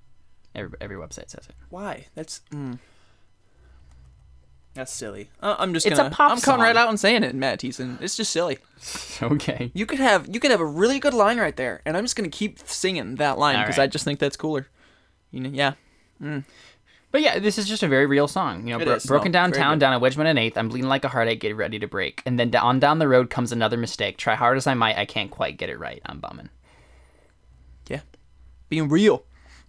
Every 0.56 0.78
every 0.80 0.96
website 0.96 1.30
says 1.30 1.48
it. 1.50 1.56
Why? 1.70 2.06
That's 2.16 2.42
mm. 2.54 2.80
That's 4.78 4.94
silly. 4.94 5.32
Uh, 5.42 5.56
I'm 5.58 5.74
just 5.74 5.88
It's 5.88 5.98
a 5.98 6.04
gonna. 6.04 6.14
pop 6.14 6.32
I'm 6.32 6.40
coming 6.40 6.62
right 6.62 6.78
out 6.78 6.88
and 6.88 7.00
saying 7.00 7.24
it, 7.24 7.34
Matt 7.34 7.62
Thiessen. 7.62 8.00
It's 8.00 8.16
just 8.16 8.32
silly. 8.32 8.60
okay. 9.24 9.72
You 9.74 9.88
could 9.88 9.98
have 9.98 10.28
you 10.32 10.40
could 10.40 10.52
have 10.52 10.60
a 10.60 10.66
really 10.66 11.00
good 11.00 11.16
line 11.16 11.40
right 11.40 11.56
there, 11.56 11.82
and 11.84 11.98
I'm 11.98 12.04
just 12.04 12.16
gonna 12.16 12.30
keep 12.30 12.60
singing 12.60 13.16
that 13.16 13.40
line 13.40 13.60
because 13.60 13.80
right. 13.80 13.86
I 13.86 13.88
just 13.88 14.06
think 14.06 14.20
that's 14.20 14.38
cooler. 14.38 14.68
You 15.32 15.40
know? 15.40 15.50
Yeah. 15.50 15.74
But 17.12 17.22
yeah, 17.22 17.40
this 17.40 17.58
is 17.58 17.68
just 17.68 17.82
a 17.82 17.88
very 17.88 18.06
real 18.06 18.28
song. 18.28 18.68
You 18.68 18.78
know, 18.78 18.86
bro- 18.86 19.00
broken 19.08 19.32
no, 19.32 19.40
very 19.40 19.52
downtown, 19.52 19.80
down 19.80 19.94
at 19.94 20.02
Wedgman 20.02 20.28
and 20.28 20.38
Eighth. 20.38 20.58
I'm 20.60 20.70
bleeding 20.70 20.88
like 20.90 21.04
a 21.04 21.08
heartache, 21.08 21.40
get 21.40 21.56
ready 21.56 21.80
to 21.80 21.88
break. 21.88 22.22
And 22.28 22.40
then 22.40 22.56
on 22.56 22.80
down 22.80 23.00
the 23.00 23.08
road 23.08 23.32
comes 23.32 23.52
another 23.52 23.78
mistake. 23.78 24.18
Try 24.18 24.36
hard 24.36 24.58
as 24.58 24.68
I 24.68 24.76
might, 24.76 24.96
I 24.96 25.06
can't 25.06 25.32
quite 25.32 25.58
get 25.58 25.70
it 25.70 25.80
right. 25.80 26.04
I'm 26.06 26.20
bumming. 26.20 26.50
Yeah. 27.90 28.02
Being 28.70 28.90
real. 28.90 29.24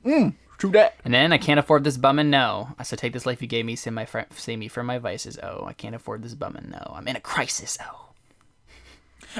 Mm. 0.05 0.35
True 0.59 0.71
that. 0.73 0.97
And 1.05 1.15
then 1.15 1.33
I 1.33 1.39
can't 1.39 1.61
afford 1.61 1.85
this 1.85 1.97
bumming. 1.97 2.31
No, 2.31 2.71
I 2.79 2.83
said 2.83 2.99
take 2.99 3.13
this 3.13 3.25
life 3.27 3.41
you 3.41 3.47
gave 3.49 3.65
me, 3.65 3.77
save 3.77 3.93
my 3.93 4.05
fr- 4.05 4.21
save 4.37 4.59
me 4.59 4.67
from 4.69 4.87
my 4.87 4.99
vices. 4.99 5.39
Oh, 5.43 5.65
I 5.65 5.73
can't 5.73 5.95
afford 5.95 6.23
this 6.23 6.35
bumming. 6.35 6.71
No, 6.71 6.93
I'm 6.97 7.07
in 7.09 7.15
a 7.17 7.21
crisis. 7.21 7.79
Oh, 7.81 8.07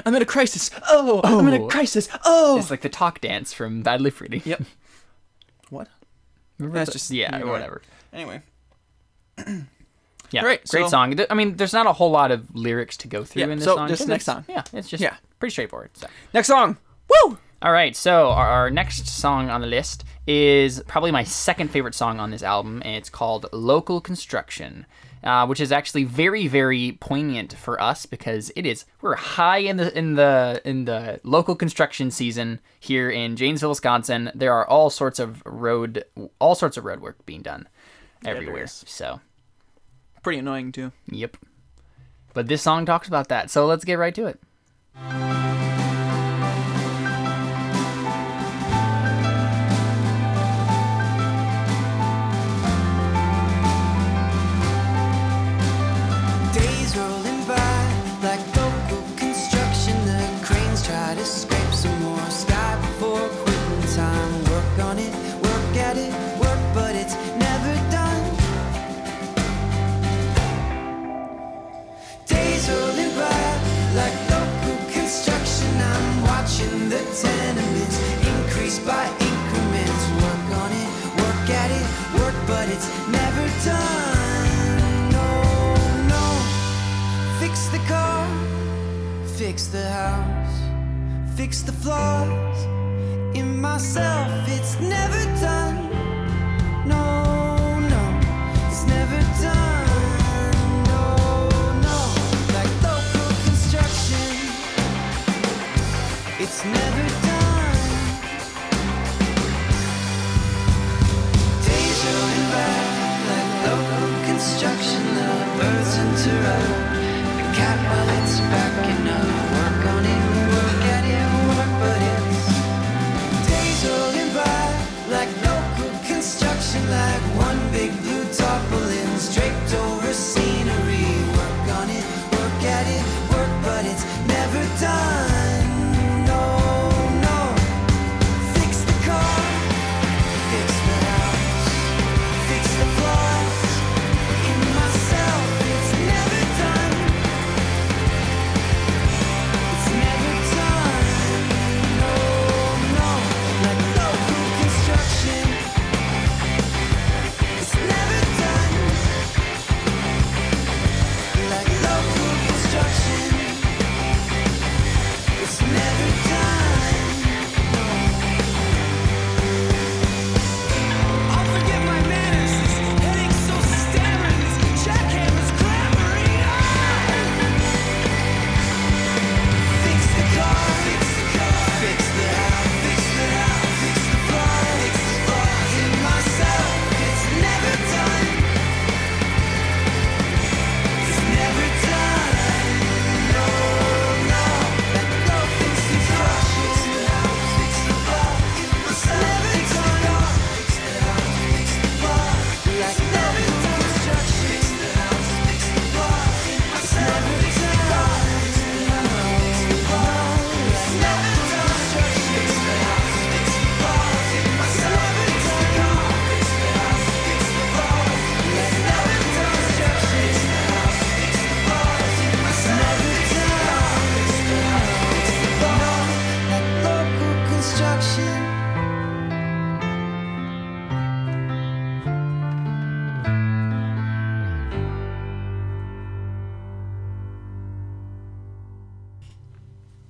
I'm 0.05 0.15
in 0.15 0.21
a 0.21 0.25
crisis. 0.25 0.71
Oh, 0.87 1.19
I'm 1.23 1.47
in 1.47 1.61
Oh. 1.61 1.65
a 1.65 1.69
crisis. 1.69 2.07
Oh. 2.25 2.57
it's 2.57 2.71
like 2.71 2.81
the 2.81 2.89
talk 2.89 3.19
dance 3.21 3.51
from 3.53 3.81
Badly 3.81 4.11
Fruity. 4.11 4.41
Yep. 4.45 4.61
what? 5.69 5.89
Remember 6.57 6.77
That's 6.79 6.89
the- 6.89 6.93
just- 6.93 7.11
yeah, 7.11 7.37
you're 7.37 7.47
or 7.47 7.51
whatever. 7.51 7.81
Anyway. 8.13 8.41
Yeah, 10.31 10.41
Great, 10.41 10.67
great 10.69 10.83
so- 10.83 10.87
song. 10.89 11.19
I 11.29 11.33
mean, 11.33 11.55
there's 11.57 11.73
not 11.73 11.87
a 11.87 11.93
whole 11.93 12.11
lot 12.11 12.29
of 12.31 12.53
lyrics 12.55 12.95
to 12.97 13.07
go 13.07 13.23
through 13.23 13.41
Yeah, 13.41 13.47
in 13.49 13.57
this 13.57 13.65
song. 13.65 13.75
so 13.75 13.77
song. 13.79 13.87
just 13.87 14.07
next 14.07 14.25
song. 14.25 14.45
Yeah, 14.47 14.63
it's 14.73 14.87
just 14.87 15.01
Yeah. 15.01 15.15
pretty 15.39 15.51
straightforward. 15.51 15.89
So. 15.95 16.07
Next 16.33 16.47
song. 16.47 16.77
Woo. 17.09 17.39
All 17.61 17.73
right, 17.73 17.93
so 17.93 18.29
our, 18.29 18.47
our 18.47 18.69
next 18.69 19.05
song 19.07 19.49
on 19.49 19.59
the 19.59 19.67
list 19.67 20.05
is 20.25 20.81
probably 20.87 21.11
my 21.11 21.25
second 21.25 21.69
favorite 21.69 21.93
song 21.93 22.17
on 22.19 22.31
this 22.31 22.41
album, 22.41 22.81
and 22.85 22.95
it's 22.95 23.09
called 23.09 23.47
"Local 23.51 23.99
Construction," 23.99 24.85
uh, 25.25 25.45
which 25.45 25.59
is 25.59 25.69
actually 25.69 26.05
very, 26.05 26.47
very 26.47 26.97
poignant 27.01 27.53
for 27.53 27.81
us 27.81 28.05
because 28.05 28.49
it 28.55 28.65
is 28.65 28.85
we're 29.01 29.15
high 29.15 29.57
in 29.57 29.75
the 29.75 29.97
in 29.97 30.15
the 30.15 30.61
in 30.63 30.85
the 30.85 31.19
local 31.23 31.53
construction 31.53 32.11
season 32.11 32.61
here 32.79 33.09
in 33.09 33.35
Janesville, 33.35 33.69
Wisconsin. 33.71 34.31
There 34.33 34.53
are 34.53 34.65
all 34.65 34.89
sorts 34.89 35.19
of 35.19 35.43
road 35.45 36.05
all 36.39 36.55
sorts 36.55 36.77
of 36.77 36.85
road 36.85 37.01
work 37.01 37.25
being 37.25 37.41
done 37.41 37.67
everywhere. 38.25 38.63
is. 38.63 38.85
So, 38.87 39.19
Pretty 40.23 40.39
annoying 40.39 40.71
too. 40.71 40.93
yep. 41.11 41.35
But 42.33 42.47
this 42.47 42.61
song 42.61 42.85
talks 42.85 43.09
about 43.09 43.27
that, 43.27 43.49
so 43.49 43.65
let's 43.65 43.83
get 43.83 43.95
right 43.95 44.15
to 44.15 44.27
it. 44.27 44.39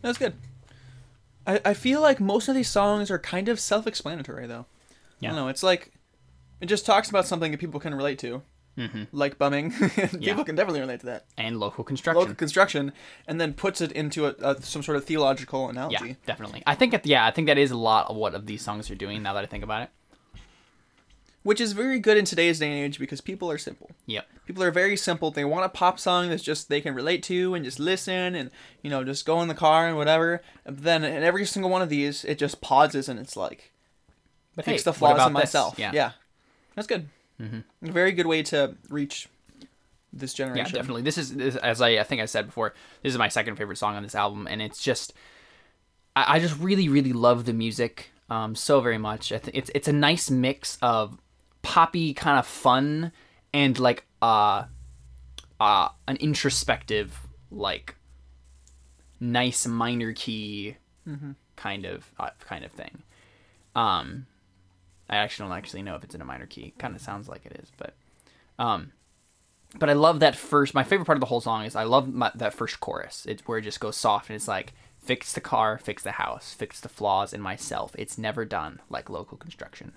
That's 0.09 0.17
good. 0.17 0.33
I, 1.47 1.61
I 1.65 1.73
feel 1.73 2.01
like 2.01 2.19
most 2.19 2.47
of 2.47 2.55
these 2.55 2.69
songs 2.69 3.09
are 3.11 3.19
kind 3.19 3.47
of 3.49 3.59
self-explanatory 3.59 4.47
though. 4.47 4.65
I 4.89 4.95
Yeah. 5.19 5.29
don't 5.29 5.37
know. 5.37 5.47
It's 5.47 5.63
like 5.63 5.91
it 6.61 6.65
just 6.67 6.85
talks 6.85 7.09
about 7.09 7.25
something 7.25 7.51
that 7.51 7.59
people 7.59 7.79
can 7.79 7.93
relate 7.95 8.19
to, 8.19 8.41
Mm-hmm. 8.77 9.03
like 9.11 9.37
bumming. 9.37 9.71
people 9.95 10.19
Yeah. 10.19 10.43
can 10.43 10.55
definitely 10.55 10.79
relate 10.79 11.01
to 11.01 11.05
that. 11.07 11.25
And 11.37 11.59
local 11.59 11.83
construction. 11.83 12.19
Local 12.19 12.35
construction, 12.35 12.91
and 13.27 13.39
then 13.39 13.53
puts 13.53 13.81
it 13.81 13.91
into 13.91 14.25
a, 14.27 14.35
a 14.41 14.61
some 14.61 14.83
sort 14.83 14.97
of 14.97 15.05
theological 15.05 15.69
analogy. 15.69 16.07
yeah, 16.09 16.13
definitely. 16.25 16.63
I 16.65 16.75
think. 16.75 16.93
It, 16.93 17.05
yeah, 17.05 17.25
I 17.25 17.31
think 17.31 17.47
that 17.47 17.57
is 17.57 17.71
a 17.71 17.77
lot 17.77 18.09
of 18.09 18.15
what 18.15 18.33
of 18.35 18.45
these 18.45 18.61
songs 18.61 18.89
are 18.89 18.95
doing. 18.95 19.21
Now 19.23 19.33
that 19.33 19.43
I 19.43 19.47
think 19.47 19.63
about 19.63 19.83
it. 19.83 19.89
Which 21.49 21.59
is 21.59 21.71
very 21.71 21.97
good 21.97 22.15
in 22.15 22.25
today's 22.25 22.59
day 22.59 22.67
and 22.67 22.85
age 22.85 22.99
because 22.99 23.21
people 23.21 23.49
are 23.49 23.57
simple. 23.57 23.89
Yep. 24.05 24.27
People 24.45 24.61
are 24.61 24.69
very 24.69 24.95
simple. 24.95 25.31
They 25.31 25.43
want 25.43 25.65
a 25.65 25.69
pop 25.69 25.99
song 25.99 26.29
that's 26.29 26.43
just 26.43 26.69
they 26.69 26.79
can 26.79 26.93
relate 26.93 27.23
to 27.23 27.55
and 27.55 27.65
just 27.65 27.79
listen 27.79 28.35
and 28.35 28.51
you 28.83 28.89
know 28.91 29.03
just 29.03 29.25
go 29.25 29.41
in 29.41 29.47
the 29.47 29.55
car 29.55 29.87
and 29.87 29.97
whatever. 29.97 30.43
And 30.63 30.77
then 30.77 31.03
in 31.03 31.23
every 31.23 31.47
single 31.47 31.71
one 31.71 31.81
of 31.81 31.89
these, 31.89 32.23
it 32.23 32.37
just 32.37 32.61
pauses 32.61 33.09
and 33.09 33.19
it's 33.19 33.35
like 33.35 33.71
But 34.55 34.65
fix 34.65 34.83
hey, 34.83 34.91
the 34.91 34.93
flaws 34.93 35.13
about 35.13 35.29
in 35.29 35.33
this? 35.33 35.41
myself. 35.41 35.79
Yeah. 35.79 35.89
yeah, 35.91 36.11
that's 36.75 36.87
good. 36.87 37.09
Mm-hmm. 37.41 37.89
A 37.89 37.91
very 37.91 38.11
good 38.11 38.27
way 38.27 38.43
to 38.43 38.75
reach 38.87 39.27
this 40.13 40.35
generation. 40.35 40.67
Yeah, 40.67 40.71
definitely. 40.71 41.01
This 41.01 41.17
is 41.17 41.33
this, 41.33 41.55
as 41.55 41.81
I, 41.81 41.97
I 41.97 42.03
think 42.03 42.21
I 42.21 42.25
said 42.25 42.45
before. 42.45 42.75
This 43.01 43.11
is 43.13 43.17
my 43.17 43.27
second 43.27 43.55
favorite 43.55 43.79
song 43.79 43.95
on 43.95 44.03
this 44.03 44.13
album, 44.13 44.47
and 44.47 44.61
it's 44.61 44.83
just 44.83 45.13
I, 46.15 46.35
I 46.35 46.39
just 46.39 46.59
really 46.59 46.89
really 46.89 47.11
love 47.11 47.45
the 47.45 47.53
music 47.53 48.11
um, 48.29 48.53
so 48.53 48.81
very 48.81 48.99
much. 48.99 49.31
I 49.31 49.39
think 49.39 49.57
it's 49.57 49.71
it's 49.73 49.87
a 49.87 49.93
nice 49.93 50.29
mix 50.29 50.77
of 50.83 51.17
poppy 51.61 52.13
kind 52.13 52.39
of 52.39 52.45
fun 52.45 53.11
and 53.53 53.77
like 53.79 54.05
uh 54.21 54.63
uh 55.59 55.89
an 56.07 56.15
introspective 56.17 57.19
like 57.51 57.95
nice 59.19 59.65
minor 59.67 60.13
key 60.13 60.77
kind 61.55 61.85
of 61.85 62.11
uh, 62.19 62.29
kind 62.39 62.63
of 62.63 62.71
thing. 62.71 63.03
Um, 63.75 64.25
I 65.09 65.17
actually 65.17 65.49
don't 65.49 65.57
actually 65.57 65.81
know 65.83 65.95
if 65.95 66.03
it's 66.03 66.15
in 66.15 66.21
a 66.21 66.25
minor 66.25 66.45
key. 66.45 66.73
Kind 66.77 66.95
of 66.95 67.01
sounds 67.01 67.27
like 67.27 67.45
it 67.45 67.59
is, 67.61 67.71
but 67.77 67.93
um 68.57 68.91
but 69.77 69.89
I 69.89 69.93
love 69.93 70.19
that 70.21 70.35
first. 70.35 70.73
My 70.73 70.83
favorite 70.83 71.05
part 71.05 71.17
of 71.17 71.21
the 71.21 71.27
whole 71.27 71.41
song 71.41 71.63
is 71.63 71.75
I 71.75 71.83
love 71.83 72.11
my, 72.11 72.31
that 72.35 72.53
first 72.53 72.79
chorus. 72.79 73.25
It's 73.27 73.47
where 73.47 73.59
it 73.59 73.63
just 73.63 73.79
goes 73.79 73.97
soft 73.97 74.29
and 74.29 74.35
it's 74.35 74.47
like 74.47 74.73
fix 74.99 75.33
the 75.33 75.41
car, 75.41 75.77
fix 75.77 76.01
the 76.03 76.13
house, 76.13 76.53
fix 76.53 76.79
the 76.79 76.89
flaws 76.89 77.33
in 77.33 77.41
myself. 77.41 77.95
It's 77.97 78.17
never 78.17 78.45
done 78.45 78.81
like 78.89 79.09
local 79.09 79.37
construction. 79.37 79.93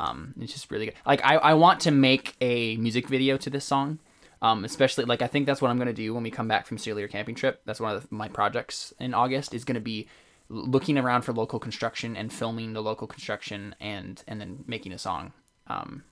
Um, 0.00 0.34
it's 0.40 0.52
just 0.52 0.70
really 0.70 0.86
good. 0.86 0.94
Like 1.04 1.24
I, 1.24 1.36
I 1.36 1.54
want 1.54 1.80
to 1.80 1.90
make 1.90 2.34
a 2.40 2.76
music 2.76 3.08
video 3.08 3.36
to 3.36 3.50
this 3.50 3.64
song. 3.64 3.98
Um, 4.42 4.64
especially 4.64 5.04
like 5.04 5.20
I 5.20 5.26
think 5.26 5.44
that's 5.44 5.60
what 5.60 5.70
I'm 5.70 5.76
gonna 5.76 5.92
do 5.92 6.14
when 6.14 6.22
we 6.22 6.30
come 6.30 6.48
back 6.48 6.66
from 6.66 6.78
Celia 6.78 7.06
camping 7.08 7.34
trip. 7.34 7.60
That's 7.66 7.78
one 7.78 7.94
of 7.94 8.02
the, 8.02 8.08
my 8.14 8.28
projects 8.28 8.94
in 8.98 9.12
August 9.12 9.52
is 9.52 9.64
gonna 9.64 9.80
be 9.80 10.08
looking 10.48 10.96
around 10.96 11.22
for 11.22 11.34
local 11.34 11.58
construction 11.58 12.16
and 12.16 12.32
filming 12.32 12.72
the 12.72 12.82
local 12.82 13.06
construction 13.06 13.74
and 13.80 14.24
and 14.26 14.40
then 14.40 14.64
making 14.66 14.92
a 14.92 14.98
song. 14.98 15.34
Um, 15.66 16.04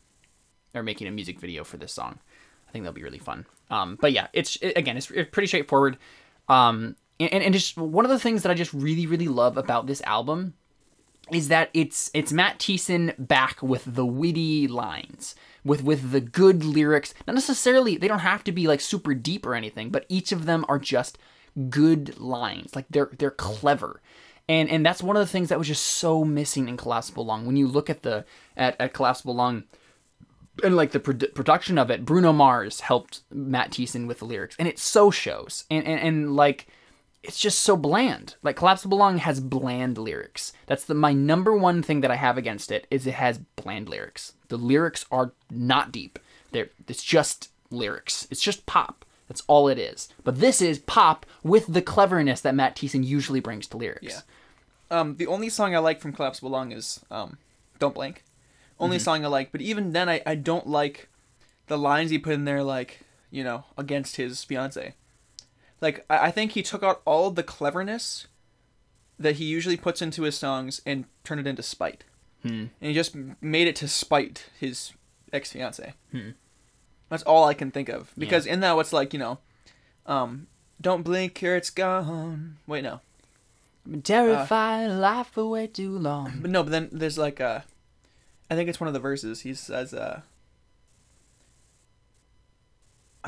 or 0.75 0.83
making 0.83 1.07
a 1.07 1.11
music 1.11 1.41
video 1.41 1.65
for 1.65 1.79
this 1.79 1.93
song. 1.93 2.19
I 2.69 2.73
think 2.73 2.85
that'll 2.85 2.95
be 2.95 3.03
really 3.03 3.19
fun. 3.19 3.47
Um, 3.71 3.97
but 4.01 4.13
yeah, 4.13 4.29
it's 4.33 4.57
it, 4.57 4.75
again, 4.77 4.97
it's, 4.97 5.11
it's 5.11 5.31
pretty 5.31 5.47
straightforward. 5.47 5.97
Um, 6.49 6.97
and, 7.19 7.43
and 7.43 7.55
just 7.55 7.77
one 7.77 8.05
of 8.05 8.11
the 8.11 8.19
things 8.19 8.43
that 8.43 8.51
I 8.51 8.55
just 8.55 8.73
really 8.73 9.07
really 9.07 9.29
love 9.29 9.57
about 9.57 9.87
this 9.87 10.03
album 10.03 10.55
is 11.33 11.49
that 11.49 11.71
it's 11.75 12.11
it's 12.15 12.33
Matt 12.33 12.59
Thiessen 12.59 13.15
back 13.19 13.63
with 13.63 13.85
the 13.87 14.07
witty 14.07 14.67
lines, 14.69 15.35
with 15.65 15.83
with 15.83 16.11
the 16.13 16.21
good 16.21 16.65
lyrics. 16.65 17.15
Not 17.27 17.35
necessarily 17.35 17.97
they 17.97 18.09
don't 18.09 18.21
have 18.21 18.45
to 18.45 18.53
be 18.53 18.67
like 18.67 18.81
super 18.81 19.15
deep 19.15 19.47
or 19.47 19.55
anything, 19.55 19.91
but 19.91 20.07
each 20.09 20.33
of 20.33 20.47
them 20.47 20.65
are 20.69 20.79
just 20.79 21.19
good 21.69 22.19
lines. 22.19 22.75
Like 22.75 22.87
they're 22.91 23.11
they're 23.19 23.31
clever. 23.31 24.01
And 24.49 24.71
and 24.71 24.85
that's 24.85 25.03
one 25.03 25.17
of 25.17 25.21
the 25.21 25.31
things 25.31 25.51
that 25.51 25.59
was 25.59 25.69
just 25.69 25.85
so 25.85 26.25
missing 26.25 26.69
in 26.69 26.77
Collapsible 26.77 27.27
Lung. 27.27 27.47
When 27.47 27.57
you 27.57 27.69
look 27.69 27.91
at 27.91 28.03
the 28.03 28.25
at, 28.57 28.77
at 28.81 28.95
Collapsible 28.95 29.35
Lung, 29.35 29.65
and 30.65 30.75
like 30.75 30.93
the 30.93 31.01
produ- 31.01 31.35
production 31.35 31.79
of 31.79 31.91
it, 31.91 32.05
Bruno 32.05 32.33
Mars 32.33 32.81
helped 32.81 33.21
Matt 33.31 33.73
Thiessen 33.73 34.07
with 34.07 34.21
the 34.21 34.25
lyrics, 34.25 34.57
and 34.59 34.67
it 34.67 34.79
so 34.79 35.11
shows. 35.11 35.65
And 35.71 35.87
and, 35.87 36.01
and 36.01 36.37
like, 36.37 36.67
it's 37.23 37.39
just 37.41 37.61
so 37.61 37.77
bland. 37.77 38.37
Like 38.43 38.57
Collapsible 38.57 38.99
Lung 38.99 39.19
has 39.19 39.41
bland 39.41 39.99
lyrics. 39.99 40.53
That's 40.67 40.85
the 40.85 40.95
my 40.95 41.13
number 41.13 41.57
one 41.57 41.83
thing 41.83 42.01
that 42.01 42.11
I 42.11 42.17
have 42.17 42.39
against 42.39 42.71
it 42.71 42.87
is 42.91 43.07
it 43.07 43.15
has 43.15 43.39
bland 43.57 43.89
lyrics. 43.89 44.35
The 44.49 44.57
lyrics 44.57 45.05
are 45.11 45.33
not 45.51 45.93
deep. 45.93 46.19
They're 46.53 46.71
it's 46.87 47.03
just 47.03 47.51
lyrics. 47.71 48.27
It's 48.31 48.41
just 48.41 48.67
pop. 48.67 49.05
That's 49.29 49.43
all 49.47 49.69
it 49.69 49.79
is. 49.79 50.09
But 50.25 50.41
this 50.41 50.63
is 50.63 50.79
pop 50.79 51.27
with 51.43 51.67
the 51.67 51.83
cleverness 51.83 52.41
that 52.41 52.55
Matt 52.55 52.77
Thiessen 52.77 53.05
usually 53.05 53.41
brings 53.41 53.67
to 53.69 53.77
lyrics. 53.77 54.23
Yeah. 54.91 55.01
Um, 55.01 55.17
the 55.17 55.27
only 55.27 55.51
song 55.51 55.75
I 55.75 55.81
like 55.81 56.01
from 56.01 56.15
Collapsible 56.15 56.49
Lung 56.51 56.73
is 56.73 57.01
um, 57.11 57.37
"Don't 57.79 57.95
Blink." 57.95 58.25
Only 58.81 58.97
Mm-hmm. 58.97 59.03
song 59.05 59.25
I 59.25 59.29
like, 59.29 59.53
but 59.53 59.61
even 59.61 59.93
then, 59.93 60.09
I, 60.09 60.23
I 60.25 60.35
don't 60.37 60.67
like 60.69 61.09
the 61.67 61.77
lines 61.77 62.11
he 62.11 62.19
put 62.19 62.33
in 62.33 62.45
there, 62.47 62.63
like 62.63 63.01
you 63.31 63.45
know, 63.45 63.65
against 63.77 64.17
his 64.17 64.43
fiance. 64.45 64.95
Like 65.81 66.05
I, 66.11 66.27
I 66.27 66.31
think 66.31 66.53
he 66.53 66.63
took 66.63 66.83
out 66.83 67.03
all 67.05 67.31
the 67.31 67.43
cleverness 67.43 68.27
that 69.19 69.37
he 69.37 69.45
usually 69.45 69.77
puts 69.77 70.01
into 70.03 70.23
his 70.23 70.37
songs 70.37 70.81
and 70.87 71.05
turned 71.25 71.41
it 71.41 71.47
into 71.47 71.63
spite, 71.63 72.05
Hmm. 72.43 72.49
and 72.81 72.89
he 72.91 72.95
just 72.95 73.15
made 73.41 73.67
it 73.69 73.77
to 73.77 73.89
spite 73.89 74.47
his 74.59 74.93
ex 75.33 75.53
fiance. 75.53 75.95
That's 77.09 77.23
all 77.25 77.45
I 77.45 77.55
can 77.55 77.71
think 77.71 77.89
of 77.89 78.13
because 78.19 78.47
in 78.47 78.61
that, 78.61 78.77
what's 78.77 78.93
like 78.93 79.13
you 79.13 79.19
know, 79.19 79.39
um, 80.07 80.47
"Don't 80.81 81.03
blink 81.03 81.39
here 81.39 81.57
it's 81.57 81.71
gone." 81.71 82.59
Wait, 82.67 82.83
no. 82.85 83.01
I've 83.87 83.93
been 83.93 84.03
terrified 84.03 84.89
life 84.89 85.29
for 85.29 85.49
way 85.49 85.67
too 85.67 85.97
long. 85.99 86.39
But 86.43 86.51
no, 86.51 86.63
but 86.63 86.71
then 86.71 86.89
there's 86.93 87.17
like 87.19 87.41
uh 87.41 87.61
I 88.51 88.55
think 88.55 88.69
it's 88.69 88.79
one 88.81 88.89
of 88.89 88.95
the 88.95 89.01
verses. 89.01 89.41
He 89.41 89.55
says 89.55 89.95
uh 89.95 90.21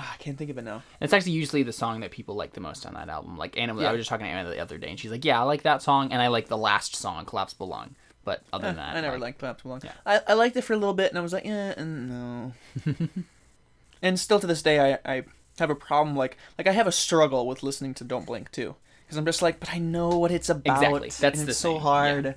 I 0.01 0.17
can't 0.19 0.39
think 0.39 0.51
of 0.51 0.59
it 0.59 0.65
now. 0.65 0.83
It's 1.01 1.13
actually 1.13 1.33
usually 1.33 1.63
the 1.63 1.73
song 1.73 2.01
that 2.01 2.11
people 2.11 2.35
like 2.35 2.53
the 2.53 2.61
most 2.61 2.87
on 2.87 2.95
that 2.95 3.09
album. 3.09 3.37
Like 3.37 3.59
Anna, 3.59 3.73
I 3.79 3.93
was 3.93 4.01
just 4.01 4.11
talking 4.11 4.27
to 4.27 4.33
Anna 4.33 4.51
the 4.51 4.59
other 4.59 4.79
day, 4.79 4.89
and 4.89 4.99
she's 4.99 5.11
like, 5.11 5.25
"Yeah, 5.25 5.41
I 5.41 5.45
like 5.45 5.63
that 5.63 5.83
song, 5.83 6.13
and 6.13 6.21
I 6.21 6.29
like 6.29 6.49
the 6.49 6.59
last 6.59 6.97
song, 6.97 7.25
Collapsible 7.25 7.69
Lung." 7.69 7.95
But 8.25 8.43
other 8.53 8.67
than 8.67 8.77
that, 8.77 8.97
I 8.97 9.01
never 9.01 9.17
like, 9.19 9.23
liked 9.23 9.39
Collapse 9.39 9.65
Long. 9.65 9.81
Yeah. 9.83 9.93
I, 10.05 10.21
I 10.29 10.33
liked 10.35 10.57
it 10.57 10.63
for 10.63 10.75
a 10.75 10.77
little 10.77 10.95
bit 10.95 11.11
and 11.11 11.19
I 11.19 11.23
was 11.23 11.33
like, 11.33 11.45
"Yeah, 11.45 11.75
uh, 11.77 11.85
no. 11.85 12.53
and 14.03 14.19
still 14.21 14.39
to 14.41 14.47
this 14.47 14.63
day 14.63 14.95
I, 14.95 14.99
I 15.11 15.23
have 15.59 15.71
a 15.71 15.75
problem 15.75 16.17
like 16.17 16.37
like 16.59 16.67
I 16.67 16.73
have 16.73 16.87
a 16.87 16.93
struggle 16.93 17.47
with 17.47 17.63
listening 17.63 17.95
to 17.95 18.05
Don't 18.05 18.27
Blink 18.27 18.51
too. 18.51 18.77
Because 19.05 19.17
I'm 19.19 19.25
just 19.25 19.43
like, 19.43 19.59
but 19.59 19.73
I 19.73 19.79
know 19.79 20.11
what 20.11 20.31
it's 20.31 20.49
about. 20.49 20.83
Exactly. 20.83 21.09
That's 21.09 21.39
and 21.41 21.49
the 21.49 21.51
it's 21.51 21.59
so 21.59 21.73
thing. 21.75 21.83
hard. 21.83 22.35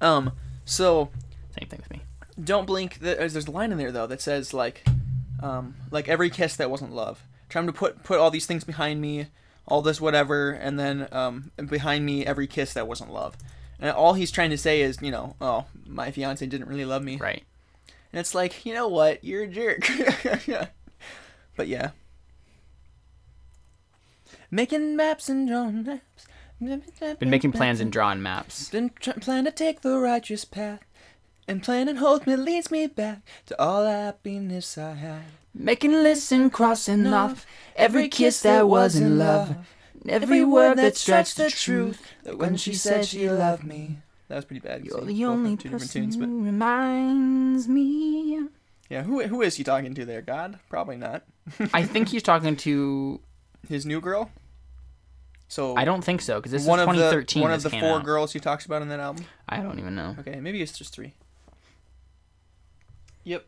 Um 0.00 0.32
so 0.64 1.10
same 1.58 1.68
thing 1.68 1.80
with 1.80 1.90
me. 1.90 2.02
don't 2.42 2.66
blink 2.66 3.00
there's 3.00 3.32
there's 3.32 3.46
a 3.48 3.50
line 3.50 3.72
in 3.72 3.78
there 3.78 3.92
though 3.92 4.06
that 4.06 4.20
says 4.20 4.54
like 4.54 4.84
um 5.42 5.74
like 5.90 6.08
every 6.08 6.30
kiss 6.30 6.56
that 6.56 6.70
wasn't 6.70 6.92
love. 6.94 7.22
Trying 7.48 7.66
to 7.66 7.72
put 7.72 8.02
put 8.02 8.18
all 8.18 8.30
these 8.30 8.46
things 8.46 8.64
behind 8.64 9.00
me 9.00 9.26
all 9.68 9.80
this 9.82 10.00
whatever 10.00 10.50
and 10.50 10.78
then 10.78 11.06
um 11.12 11.52
behind 11.68 12.04
me 12.04 12.26
every 12.26 12.46
kiss 12.46 12.72
that 12.74 12.88
wasn't 12.88 13.12
love. 13.12 13.36
And 13.78 13.90
all 13.90 14.14
he's 14.14 14.30
trying 14.30 14.50
to 14.50 14.58
say 14.58 14.80
is 14.80 15.00
you 15.02 15.10
know 15.10 15.36
oh 15.40 15.66
my 15.86 16.10
fiance 16.10 16.44
didn't 16.46 16.68
really 16.68 16.84
love 16.84 17.02
me. 17.02 17.16
Right. 17.16 17.44
and 18.12 18.20
it's 18.20 18.34
like 18.34 18.64
you 18.66 18.74
know 18.74 18.88
what? 18.88 19.22
You're 19.24 19.44
a 19.44 19.48
jerk. 19.48 19.88
But 21.54 21.68
yeah. 21.68 21.90
Making 24.50 24.96
maps 24.96 25.28
and 25.28 25.46
drawing 25.48 25.82
maps. 25.84 26.26
Been 27.18 27.30
making 27.30 27.52
plans 27.52 27.80
and 27.80 27.90
drawing 27.92 28.22
maps. 28.22 28.68
been 28.68 28.90
tr- 29.00 29.12
planning 29.20 29.44
to 29.46 29.50
take 29.50 29.80
the 29.80 29.98
righteous 29.98 30.44
path 30.44 30.80
and 31.48 31.62
planning 31.62 31.96
holds 31.96 32.26
me 32.26 32.36
leads 32.36 32.70
me 32.70 32.86
back 32.86 33.20
to 33.46 33.60
all 33.60 33.82
the 33.82 33.90
happiness 33.90 34.78
I 34.78 34.92
had. 34.94 35.22
Making 35.54 35.92
lists 35.92 36.32
and 36.32 36.52
crossing 36.52 37.06
off 37.12 37.44
every 37.76 38.08
kiss 38.08 38.40
that 38.42 38.68
was 38.68 38.96
in 38.96 39.18
love. 39.18 39.56
Every 40.08 40.44
word 40.44 40.78
that 40.78 40.96
stretched 40.96 41.36
the 41.36 41.50
truth. 41.50 42.02
That 42.24 42.38
when 42.38 42.56
she 42.56 42.74
said 42.74 43.04
she 43.04 43.28
loved 43.28 43.64
me. 43.64 43.98
That 44.28 44.36
was 44.36 44.44
pretty 44.46 44.60
bad. 44.60 44.84
You're 44.84 45.02
the 45.02 45.24
only 45.26 45.56
two 45.56 45.68
person 45.70 46.02
tunes, 46.02 46.16
but 46.16 46.26
who 46.26 46.42
reminds 46.42 47.68
me. 47.68 48.48
yeah, 48.88 49.02
who 49.02 49.22
who 49.24 49.42
is 49.42 49.56
he 49.56 49.64
talking 49.64 49.94
to 49.94 50.04
there? 50.06 50.22
God? 50.22 50.58
Probably 50.70 50.96
not. 50.96 51.24
I 51.74 51.82
think 51.84 52.08
he's 52.08 52.22
talking 52.22 52.56
to. 52.56 53.20
His 53.68 53.86
new 53.86 54.00
girl. 54.00 54.30
So 55.46 55.76
I 55.76 55.84
don't 55.84 56.02
think 56.02 56.22
so 56.22 56.40
because 56.40 56.50
this 56.50 56.64
one 56.64 56.80
is 56.80 56.84
of 56.84 56.94
the 56.96 57.22
2013. 57.22 57.42
one 57.42 57.52
of 57.52 57.62
the 57.62 57.70
four 57.70 57.98
out. 57.98 58.04
girls 58.04 58.32
he 58.32 58.40
talks 58.40 58.64
about 58.64 58.80
in 58.82 58.88
that 58.88 58.98
album. 59.00 59.26
I 59.48 59.58
don't 59.58 59.78
even 59.78 59.94
know. 59.94 60.16
Okay, 60.18 60.40
maybe 60.40 60.62
it's 60.62 60.76
just 60.76 60.94
three. 60.94 61.12
Yep. 63.24 63.46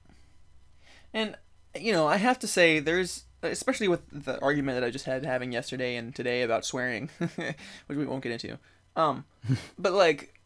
And 1.12 1.36
you 1.78 1.92
know, 1.92 2.06
I 2.06 2.16
have 2.16 2.38
to 2.40 2.46
say, 2.46 2.78
there's 2.80 3.24
especially 3.42 3.88
with 3.88 4.02
the 4.10 4.40
argument 4.40 4.76
that 4.76 4.86
I 4.86 4.90
just 4.90 5.04
had 5.04 5.24
having 5.24 5.52
yesterday 5.52 5.96
and 5.96 6.14
today 6.14 6.42
about 6.42 6.64
swearing, 6.64 7.10
which 7.18 7.56
we 7.88 8.06
won't 8.06 8.22
get 8.22 8.32
into. 8.32 8.58
Um, 8.96 9.24
but 9.78 9.92
like, 9.92 10.40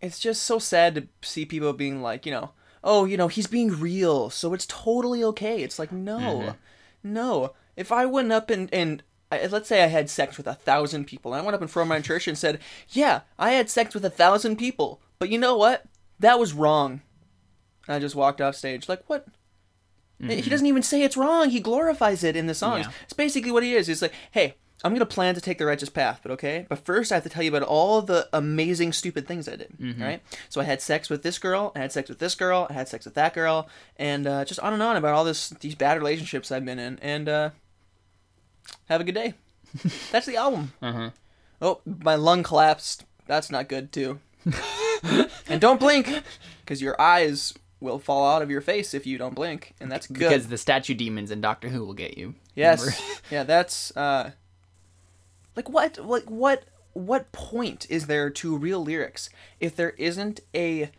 it's 0.00 0.20
just 0.20 0.42
so 0.42 0.58
sad 0.58 0.94
to 0.94 1.08
see 1.22 1.44
people 1.44 1.72
being 1.72 2.02
like, 2.02 2.24
you 2.24 2.32
know, 2.32 2.50
oh, 2.84 3.04
you 3.04 3.16
know, 3.16 3.28
he's 3.28 3.46
being 3.46 3.78
real, 3.78 4.30
so 4.30 4.54
it's 4.54 4.66
totally 4.66 5.22
okay. 5.24 5.62
It's 5.62 5.78
like, 5.78 5.92
no, 5.92 6.54
no. 7.02 7.52
If 7.76 7.92
I 7.92 8.06
went 8.06 8.32
up 8.32 8.50
and 8.50 8.72
and 8.72 9.02
I, 9.30 9.46
let's 9.46 9.68
say 9.68 9.84
I 9.84 9.88
had 9.88 10.08
sex 10.08 10.36
with 10.36 10.46
a 10.46 10.54
thousand 10.54 11.06
people, 11.06 11.34
and 11.34 11.42
I 11.42 11.44
went 11.44 11.54
up 11.54 11.62
in 11.62 11.68
front 11.68 11.86
of 11.86 11.88
my 11.88 12.00
church 12.00 12.26
and 12.26 12.38
said, 12.38 12.60
"Yeah, 12.88 13.22
I 13.38 13.50
had 13.50 13.68
sex 13.68 13.94
with 13.94 14.04
a 14.04 14.10
thousand 14.10 14.56
people, 14.56 15.00
but 15.18 15.28
you 15.28 15.38
know 15.38 15.56
what? 15.56 15.84
That 16.18 16.38
was 16.38 16.52
wrong." 16.52 17.02
And 17.88 17.96
I 17.96 17.98
just 17.98 18.14
walked 18.14 18.40
off 18.40 18.54
stage. 18.54 18.88
Like 18.88 19.02
what? 19.08 19.26
He 20.20 20.50
doesn't 20.50 20.66
even 20.66 20.82
say 20.82 21.02
it's 21.02 21.16
wrong. 21.16 21.50
He 21.50 21.60
glorifies 21.60 22.24
it 22.24 22.34
in 22.36 22.46
the 22.46 22.54
songs. 22.54 22.86
Yeah. 22.86 22.92
It's 23.04 23.12
basically 23.12 23.52
what 23.52 23.62
he 23.62 23.74
is. 23.74 23.86
He's 23.86 24.02
like, 24.02 24.12
"Hey, 24.32 24.56
I'm 24.84 24.92
gonna 24.92 25.06
plan 25.06 25.34
to 25.34 25.40
take 25.40 25.58
the 25.58 25.66
righteous 25.66 25.88
path, 25.88 26.20
but 26.22 26.32
okay. 26.32 26.66
But 26.68 26.84
first, 26.84 27.10
I 27.10 27.16
have 27.16 27.24
to 27.24 27.28
tell 27.30 27.42
you 27.42 27.50
about 27.54 27.66
all 27.66 28.02
the 28.02 28.28
amazing, 28.32 28.92
stupid 28.92 29.26
things 29.26 29.48
I 29.48 29.56
did. 29.56 29.72
Right? 30.00 30.22
So 30.48 30.60
I 30.60 30.64
had 30.64 30.80
sex 30.80 31.08
with 31.08 31.22
this 31.22 31.38
girl. 31.38 31.72
I 31.74 31.80
had 31.80 31.92
sex 31.92 32.08
with 32.08 32.18
this 32.18 32.34
girl. 32.34 32.66
I 32.70 32.74
had 32.74 32.88
sex 32.88 33.04
with 33.04 33.14
that 33.14 33.32
girl, 33.34 33.68
and 33.96 34.26
uh, 34.26 34.44
just 34.44 34.60
on 34.60 34.72
and 34.72 34.82
on 34.82 34.96
about 34.96 35.14
all 35.14 35.24
this 35.24 35.50
these 35.50 35.74
bad 35.74 35.98
relationships 35.98 36.52
I've 36.52 36.64
been 36.64 36.78
in. 36.78 36.98
And 37.00 37.28
uh, 37.28 37.50
have 38.88 39.00
a 39.00 39.04
good 39.04 39.14
day. 39.14 39.34
That's 40.12 40.26
the 40.26 40.36
album. 40.36 40.72
Uh-huh. 40.80 41.10
Oh, 41.60 41.80
my 41.84 42.14
lung 42.14 42.42
collapsed. 42.42 43.04
That's 43.26 43.50
not 43.50 43.68
good 43.68 43.92
too. 43.92 44.20
and 45.48 45.60
don't 45.60 45.80
blink, 45.80 46.22
because 46.60 46.80
your 46.80 47.00
eyes 47.00 47.52
will 47.80 47.98
fall 47.98 48.28
out 48.28 48.42
of 48.42 48.50
your 48.50 48.60
face 48.60 48.94
if 48.94 49.06
you 49.06 49.18
don't 49.18 49.34
blink, 49.34 49.74
and 49.80 49.90
that's 49.90 50.06
good. 50.06 50.18
Because 50.18 50.48
the 50.48 50.58
statue 50.58 50.94
demons 50.94 51.30
in 51.30 51.40
Doctor 51.40 51.68
Who 51.68 51.84
will 51.84 51.94
get 51.94 52.18
you. 52.18 52.34
Yes. 52.54 53.00
Yeah, 53.30 53.42
that's 53.42 53.94
uh 53.96 54.30
like 55.54 55.68
what 55.68 55.98
like 55.98 56.30
what 56.30 56.64
what 56.94 57.30
point 57.32 57.86
is 57.90 58.06
there 58.06 58.30
to 58.30 58.56
real 58.56 58.82
lyrics 58.82 59.28
if 59.60 59.76
there 59.76 59.90
isn't 59.90 60.40
a 60.54 60.90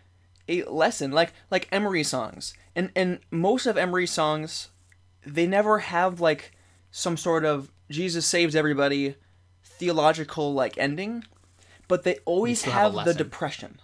a 0.48 0.63
lesson 0.63 1.12
like 1.12 1.34
like 1.50 1.68
Emery 1.72 2.04
songs. 2.04 2.54
And 2.76 2.92
and 2.96 3.20
most 3.32 3.65
of 3.65 3.78
Emery's 3.78 4.12
songs 4.12 4.70
they 5.26 5.48
never 5.48 5.80
have 5.80 6.20
like 6.20 6.52
some 6.92 7.18
sort 7.18 7.46
of 7.46 7.72
Jesus 7.89 8.26
saves 8.26 8.56
everybody 8.56 9.15
theological 9.63 10.54
like 10.54 10.78
ending, 10.78 11.24
but 11.88 12.04
they 12.04 12.18
always 12.26 12.63
have 12.63 12.94
have, 12.94 13.06
the 13.06 13.13
depression. 13.13 13.80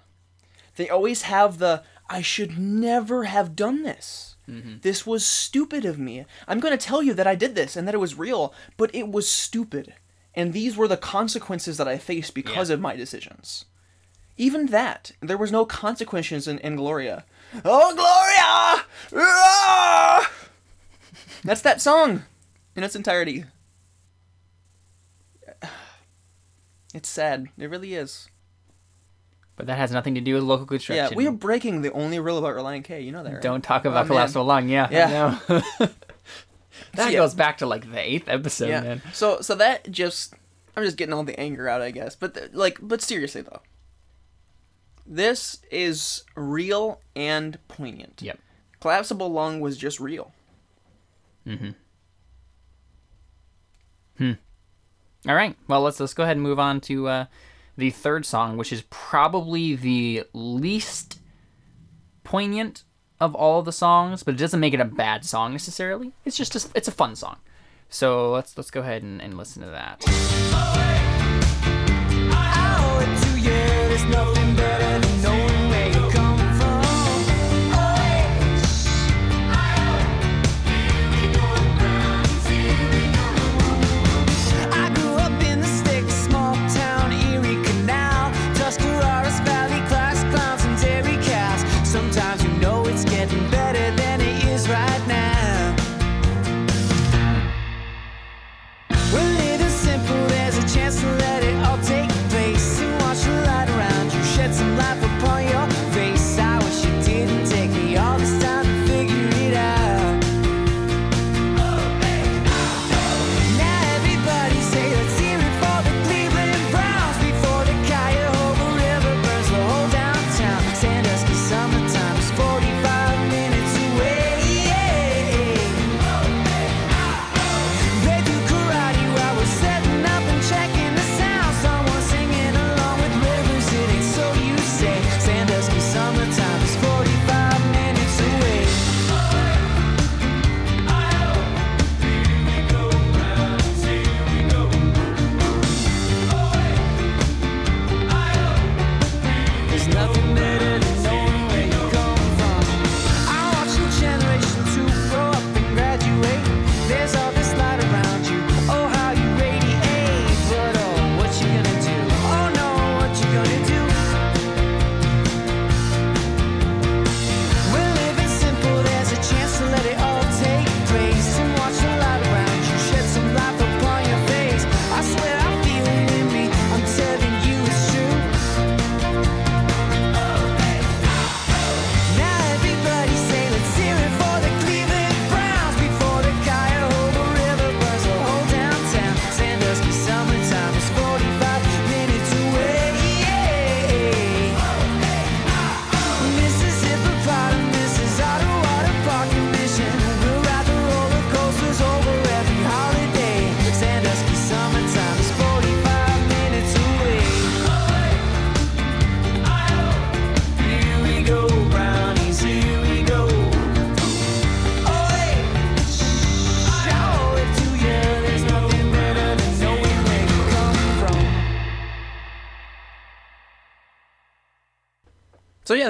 They 0.76 0.90
always 0.90 1.24
have 1.24 1.58
the 1.58 1.84
I 2.10 2.22
should 2.22 2.58
never 2.58 3.24
have 3.26 3.56
done 3.56 3.84
this. 3.84 4.36
Mm-hmm. 4.48 4.76
This 4.82 5.08
was 5.08 5.26
stupid 5.26 5.86
of 5.86 5.98
me. 5.98 6.26
I'm 6.48 6.60
going 6.60 6.78
to 6.78 6.86
tell 6.86 7.02
you 7.02 7.14
that 7.16 7.26
I 7.28 7.34
did 7.36 7.56
this 7.56 7.76
and 7.76 7.88
that 7.88 7.96
it 7.96 8.00
was 8.00 8.18
real, 8.18 8.54
but 8.78 8.94
it 8.94 9.08
was 9.10 9.28
stupid. 9.28 9.96
And 10.36 10.54
these 10.54 10.78
were 10.78 10.88
the 10.88 10.98
consequences 10.98 11.78
that 11.78 11.88
I 11.88 11.98
faced 11.98 12.34
because 12.36 12.70
Yeah. 12.70 12.76
of 12.76 12.82
my 12.82 12.96
decisions. 12.96 13.66
Even 14.38 14.68
that, 14.68 15.14
there 15.22 15.38
was 15.38 15.52
no 15.52 15.66
consequences 15.66 16.48
in, 16.48 16.60
in 16.60 16.76
Gloria. 16.76 17.26
Oh, 17.64 17.96
Gloria! 17.96 18.86
Ah! 19.26 20.32
That's 21.44 21.62
that 21.62 21.82
song 21.82 22.24
in 22.76 22.84
its 22.84 22.96
entirety. 22.96 23.46
It's 26.94 27.10
sad. 27.10 27.48
It 27.58 27.70
really 27.70 27.94
is. 27.94 28.30
But 29.58 29.68
that 29.68 29.78
has 29.78 29.92
nothing 29.92 30.16
to 30.16 30.22
do 30.22 30.34
with 30.34 30.44
local 30.44 30.66
construction. 30.66 31.08
Yeah, 31.12 31.16
we 31.16 31.28
are 31.28 31.32
breaking 31.32 31.82
the 31.82 31.92
only 31.94 32.20
rule 32.20 32.38
about 32.38 32.56
Relient 32.56 32.84
K. 32.84 33.02
You 33.02 33.12
know 33.14 33.24
that, 33.24 33.34
right? 33.34 33.42
Don't 33.42 33.64
talk 33.64 33.86
about 33.86 34.06
Oh, 34.06 34.14
man. 34.14 34.48
last. 34.48 34.68
Yeah. 34.70 34.88
Yeah. 34.92 35.40
I 35.48 35.54
know. 35.54 35.62
that 36.96 37.12
Yeah. 37.12 37.20
goes 37.20 37.34
back 37.34 37.60
to 37.60 37.66
like 37.66 37.90
the 37.90 38.00
eighth 38.00 38.28
episode, 38.28 38.68
yeah. 38.70 38.82
man. 38.82 39.02
So 39.14 39.40
so 39.42 39.56
that 39.56 39.90
just 39.90 40.34
I'm 40.76 40.84
just 40.84 40.98
getting 40.98 41.14
all 41.14 41.24
the 41.24 41.40
anger 41.40 41.70
out, 41.70 41.82
I 41.82 41.92
guess. 41.92 42.16
But 42.18 42.34
th- 42.34 42.50
like, 42.54 42.80
but 42.82 43.02
seriously 43.02 43.42
though, 43.42 43.62
this 45.08 45.62
is 45.72 46.24
real 46.36 47.00
and 47.16 47.58
poignant. 47.70 48.22
Yep. 48.22 48.40
Collapsible 48.82 49.30
lung 49.32 49.62
was 49.62 49.78
just 49.78 50.02
real. 50.02 50.34
Mm-hmm. 51.48 51.70
Hmm. 54.18 54.32
All 55.28 55.36
right. 55.36 55.56
Well, 55.68 55.82
let's 55.82 56.00
let's 56.00 56.14
go 56.14 56.24
ahead 56.24 56.36
and 56.38 56.44
move 56.44 56.60
on 56.60 56.82
to 56.82 57.08
uh, 57.08 57.26
the 57.78 57.90
third 57.90 58.26
song, 58.26 58.58
which 58.58 58.72
is 58.72 58.84
probably 58.90 59.76
the 59.76 60.24
least 60.34 61.20
poignant 62.24 62.84
of 63.20 63.36
all 63.36 63.62
the 63.62 63.72
songs, 63.72 64.24
but 64.24 64.36
it 64.36 64.38
doesn't 64.38 64.60
make 64.60 64.74
it 64.74 64.80
a 64.80 64.86
bad 64.86 65.26
song 65.26 65.52
necessarily. 65.52 66.14
It's 66.26 66.38
just 66.38 66.56
a, 66.56 66.70
it's 66.76 66.88
a 66.88 66.92
fun 66.92 67.16
song. 67.16 67.38
So 67.90 68.32
let's 68.32 68.58
let's 68.58 68.72
go 68.72 68.82
ahead 68.82 69.04
and, 69.04 69.22
and 69.22 69.38
listen 69.38 69.62
to 69.62 69.70
that. 69.70 71.15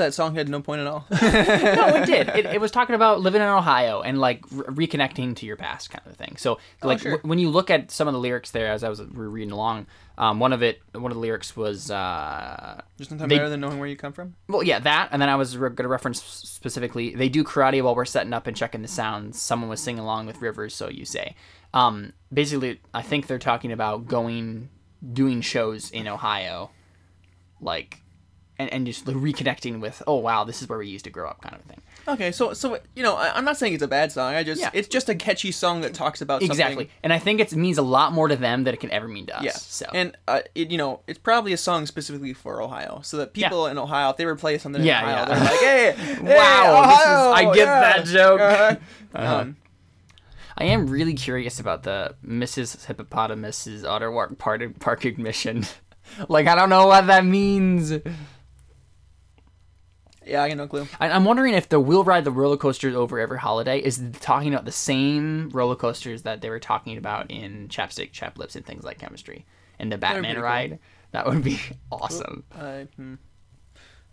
That 0.05 0.13
song 0.13 0.35
had 0.35 0.47
no 0.49 0.61
point 0.61 0.81
at 0.81 0.87
all. 0.87 1.05
no, 1.11 1.17
it 1.17 2.05
did. 2.05 2.29
It, 2.29 2.45
it 2.45 2.61
was 2.61 2.71
talking 2.71 2.95
about 2.95 3.21
living 3.21 3.41
in 3.41 3.47
Ohio 3.47 4.01
and 4.01 4.19
like 4.19 4.43
re- 4.51 4.87
reconnecting 4.87 5.35
to 5.37 5.45
your 5.45 5.55
past, 5.57 5.89
kind 5.89 6.05
of 6.07 6.15
thing. 6.15 6.35
So, 6.37 6.59
like, 6.83 6.99
sure. 6.99 7.11
w- 7.17 7.29
when 7.29 7.39
you 7.39 7.49
look 7.49 7.69
at 7.69 7.91
some 7.91 8.07
of 8.07 8.13
the 8.13 8.19
lyrics 8.19 8.51
there, 8.51 8.67
as 8.71 8.83
I 8.83 8.89
was 8.89 9.01
re- 9.01 9.27
reading 9.27 9.51
along, 9.51 9.87
um, 10.17 10.39
one 10.39 10.53
of 10.53 10.63
it, 10.63 10.81
one 10.93 11.11
of 11.11 11.15
the 11.15 11.19
lyrics 11.21 11.55
was, 11.57 11.91
uh, 11.91 12.81
Just 12.97 13.11
nothing 13.11 13.27
They- 13.27 13.35
better 13.37 13.49
than 13.49 13.59
knowing 13.59 13.79
where 13.79 13.89
you 13.89 13.97
come 13.97 14.13
from. 14.13 14.35
well, 14.47 14.63
yeah, 14.63 14.79
that, 14.79 15.09
and 15.11 15.21
then 15.21 15.27
I 15.29 15.35
was 15.35 15.57
re- 15.57 15.69
going 15.69 15.83
to 15.83 15.87
reference 15.89 16.21
specifically, 16.23 17.13
they 17.15 17.27
do 17.29 17.43
karate 17.43 17.81
while 17.81 17.95
we're 17.95 18.05
setting 18.05 18.31
up 18.33 18.47
and 18.47 18.55
checking 18.55 18.81
the 18.81 18.87
sounds. 18.87 19.41
Someone 19.41 19.69
was 19.69 19.81
singing 19.81 19.99
along 20.03 20.25
with 20.27 20.41
Rivers, 20.41 20.73
so 20.73 20.87
you 20.89 21.03
say. 21.05 21.35
Um, 21.73 22.13
basically, 22.31 22.79
I 22.93 23.01
think 23.01 23.27
they're 23.27 23.39
talking 23.39 23.71
about 23.73 24.07
going, 24.07 24.69
doing 25.11 25.41
shows 25.41 25.91
in 25.91 26.07
Ohio, 26.07 26.71
like, 27.59 28.01
and, 28.57 28.71
and 28.71 28.85
just 28.85 29.05
reconnecting 29.05 29.79
with, 29.81 30.01
oh 30.07 30.15
wow, 30.15 30.43
this 30.45 30.61
is 30.61 30.69
where 30.69 30.77
we 30.79 30.87
used 30.87 31.05
to 31.05 31.11
grow 31.11 31.27
up, 31.29 31.41
kind 31.41 31.55
of 31.55 31.61
thing. 31.63 31.81
Okay, 32.07 32.31
so 32.31 32.53
so 32.53 32.77
you 32.95 33.03
know, 33.03 33.15
I, 33.15 33.35
I'm 33.35 33.43
not 33.45 33.57
saying 33.57 33.73
it's 33.73 33.83
a 33.83 33.87
bad 33.87 34.11
song. 34.11 34.33
I 34.35 34.43
just 34.43 34.61
Yeah. 34.61 34.69
it's 34.73 34.87
just 34.87 35.09
a 35.09 35.15
catchy 35.15 35.51
song 35.51 35.81
that 35.81 35.93
talks 35.93 36.21
about 36.21 36.41
something. 36.41 36.51
Exactly, 36.51 36.89
and 37.03 37.11
I 37.11 37.19
think 37.19 37.39
it 37.41 37.53
means 37.55 37.77
a 37.77 37.81
lot 37.81 38.13
more 38.13 38.27
to 38.27 38.35
them 38.35 38.63
than 38.63 38.73
it 38.73 38.79
can 38.79 38.91
ever 38.91 39.07
mean 39.07 39.25
to 39.27 39.37
us. 39.37 39.43
Yeah. 39.43 39.51
So 39.53 39.85
And 39.93 40.15
uh, 40.27 40.41
it, 40.53 40.71
you 40.71 40.77
know, 40.77 41.01
it's 41.07 41.19
probably 41.19 41.51
a 41.53 41.57
song 41.57 41.85
specifically 41.85 42.33
for 42.33 42.61
Ohio, 42.61 43.01
so 43.03 43.17
that 43.17 43.33
people 43.33 43.67
in 43.67 43.77
Ohio, 43.77 44.09
if 44.11 44.17
they 44.17 44.25
were 44.25 44.35
playing 44.35 44.59
something 44.59 44.81
in 44.81 44.87
Yeah, 44.87 45.01
Ohio, 45.01 45.15
yeah. 45.15 45.25
they're 45.25 45.39
like, 45.39 45.59
"Hey, 45.59 45.91
hey, 46.27 46.37
Wow, 46.37 46.81
this 46.83 46.99
is- 46.99 47.05
I 47.07 47.43
get 47.55 47.57
yeah." 47.57 47.79
that 47.81 48.05
joke. 48.05 48.39
Uh-huh. 48.41 49.35
Um, 49.37 49.57
I 50.57 50.65
am 50.65 50.87
really 50.87 51.15
curious 51.15 51.59
about 51.59 51.83
the 51.83 52.15
Mrs. 52.25 52.85
Hippopotamus's 52.85 53.83
Otterwalk 53.83 54.37
park, 54.37 54.61
park 54.79 55.03
ignition. 55.05 55.65
like 56.29 56.47
I 56.47 56.55
don't 56.55 56.69
know 56.69 56.87
what 56.87 57.07
that 57.07 57.25
means. 57.25 57.91
Yeah, 60.25 60.41
I 60.41 60.49
got 60.49 60.57
no 60.57 60.67
clue. 60.67 60.87
I, 60.99 61.09
I'm 61.09 61.23
wondering 61.23 61.53
if 61.53 61.69
the 61.69 61.79
"We'll 61.79 62.03
Ride 62.03 62.23
the 62.23 62.31
Roller 62.31 62.57
Coasters 62.57 62.95
Over 62.95 63.19
Every 63.19 63.37
Holiday" 63.39 63.79
is 63.79 64.01
talking 64.19 64.53
about 64.53 64.65
the 64.65 64.71
same 64.71 65.49
roller 65.49 65.75
coasters 65.75 66.23
that 66.23 66.41
they 66.41 66.49
were 66.49 66.59
talking 66.59 66.97
about 66.97 67.29
in 67.29 67.67
Chapstick, 67.67 68.11
Chapped 68.11 68.37
Lips, 68.37 68.55
and 68.55 68.65
things 68.65 68.83
like 68.83 68.97
chemistry, 68.97 69.45
and 69.77 69.91
the 69.91 69.97
Batman 69.97 70.23
pretty 70.23 70.35
cool. 70.35 70.43
ride. 70.43 70.79
That 71.11 71.27
would 71.27 71.43
be 71.43 71.59
awesome. 71.91 72.43
I, 72.51 72.87
hmm. 72.95 73.15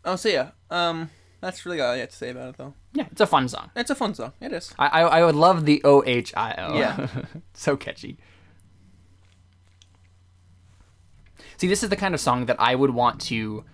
Oh, 0.04 0.16
so 0.16 0.28
yeah, 0.28 0.50
um, 0.70 1.10
that's 1.40 1.64
really 1.64 1.80
all 1.80 1.92
I 1.92 1.98
have 1.98 2.10
to 2.10 2.16
say 2.16 2.30
about 2.30 2.50
it, 2.50 2.56
though. 2.58 2.74
Yeah, 2.92 3.06
it's 3.10 3.20
a 3.20 3.26
fun 3.26 3.48
song. 3.48 3.70
It's 3.74 3.90
a 3.90 3.94
fun 3.94 4.14
song. 4.14 4.32
It 4.40 4.52
is. 4.52 4.74
I 4.78 4.86
I, 4.88 5.00
I 5.00 5.24
would 5.24 5.34
love 5.34 5.64
the 5.64 5.80
O 5.84 6.02
H 6.04 6.32
I 6.36 6.54
O. 6.58 6.78
Yeah. 6.78 7.08
so 7.54 7.76
catchy. 7.76 8.18
See, 11.56 11.68
this 11.68 11.82
is 11.82 11.90
the 11.90 11.96
kind 11.96 12.12
of 12.14 12.20
song 12.20 12.46
that 12.46 12.56
I 12.58 12.74
would 12.74 12.90
want 12.90 13.20
to. 13.22 13.64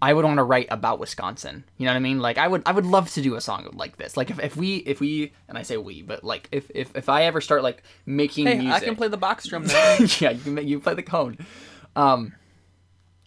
I 0.00 0.12
would 0.12 0.24
want 0.24 0.38
to 0.38 0.44
write 0.44 0.68
about 0.70 1.00
Wisconsin. 1.00 1.64
You 1.76 1.86
know 1.86 1.92
what 1.92 1.96
I 1.96 2.00
mean? 2.00 2.20
Like 2.20 2.38
I 2.38 2.46
would, 2.46 2.62
I 2.66 2.72
would 2.72 2.86
love 2.86 3.10
to 3.12 3.22
do 3.22 3.34
a 3.34 3.40
song 3.40 3.68
like 3.72 3.96
this. 3.96 4.16
Like 4.16 4.30
if, 4.30 4.38
if 4.38 4.56
we, 4.56 4.76
if 4.76 5.00
we, 5.00 5.32
and 5.48 5.58
I 5.58 5.62
say 5.62 5.76
we, 5.76 6.02
but 6.02 6.22
like 6.22 6.48
if, 6.52 6.70
if, 6.74 6.94
if 6.94 7.08
I 7.08 7.24
ever 7.24 7.40
start 7.40 7.62
like 7.62 7.82
making 8.06 8.46
Hey, 8.46 8.58
music, 8.58 8.82
I 8.82 8.84
can 8.84 8.96
play 8.96 9.08
the 9.08 9.16
box 9.16 9.48
drum 9.48 9.64
now. 9.66 9.96
yeah, 10.20 10.30
you 10.30 10.40
can 10.40 10.54
make, 10.54 10.66
you 10.66 10.78
play 10.78 10.94
the 10.94 11.02
cone. 11.02 11.38
Um, 11.96 12.34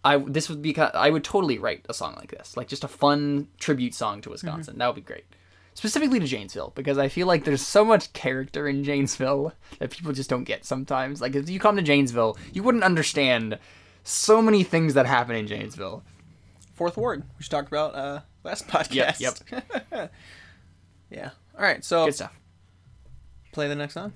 I 0.04 0.18
this 0.18 0.50
would 0.50 0.62
be 0.62 0.76
I 0.78 1.10
would 1.10 1.24
totally 1.24 1.58
write 1.60 1.86
a 1.88 1.94
song 1.94 2.16
like 2.16 2.32
this, 2.32 2.58
like 2.58 2.68
just 2.68 2.84
a 2.84 2.88
fun 2.88 3.48
tribute 3.60 3.94
song 3.94 4.22
to 4.22 4.30
Wisconsin. 4.30 4.78
That 4.78 4.88
would 4.88 4.96
be 4.96 5.02
great, 5.02 5.26
specifically 5.74 6.20
to 6.20 6.26
Janesville, 6.26 6.72
because 6.74 6.98
I 6.98 7.08
feel 7.08 7.28
like 7.28 7.44
there's 7.44 7.66
so 7.66 7.86
much 7.86 8.12
character 8.14 8.68
in 8.68 8.84
Janesville 8.84 9.54
that 9.80 9.92
people 9.92 10.12
just 10.12 10.30
don't 10.30 10.44
get 10.44 10.66
sometimes. 10.66 11.22
Like 11.22 11.36
if 11.36 11.50
you 11.50 11.60
come 11.60 11.76
to 11.76 11.84
Janesville, 11.84 12.38
you 12.52 12.64
wouldn't 12.64 12.84
understand 12.84 13.60
so 14.04 14.42
many 14.42 14.64
things 14.64 14.96
that 14.96 15.06
happen 15.06 15.36
in 15.36 15.46
Janesville. 15.46 16.04
Fourth 16.82 16.98
Ward, 16.98 17.22
which 17.38 17.46
we 17.48 17.50
talked 17.52 17.68
about 17.68 17.94
uh, 17.94 18.22
last 18.44 18.68
podcast. 18.68 19.20
yep. 19.20 19.36
yeah. 21.12 21.30
All 21.56 21.62
right, 21.62 21.86
so 21.86 22.06
Good 22.06 22.16
stuff. 22.16 22.34
play 23.52 23.68
the 23.68 23.76
next 23.76 23.94
song. 23.94 24.14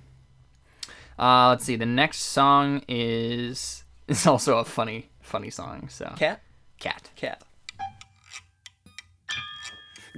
Uh, 1.19 1.49
let's 1.49 1.63
see. 1.63 1.75
The 1.75 1.85
next 1.85 2.21
song 2.23 2.81
is 2.87 3.83
is 4.07 4.25
also 4.25 4.57
a 4.57 4.65
funny 4.65 5.09
funny 5.21 5.51
song. 5.51 5.89
So 5.89 6.11
Cat. 6.17 6.41
cat. 6.79 7.11
Cat. 7.15 7.43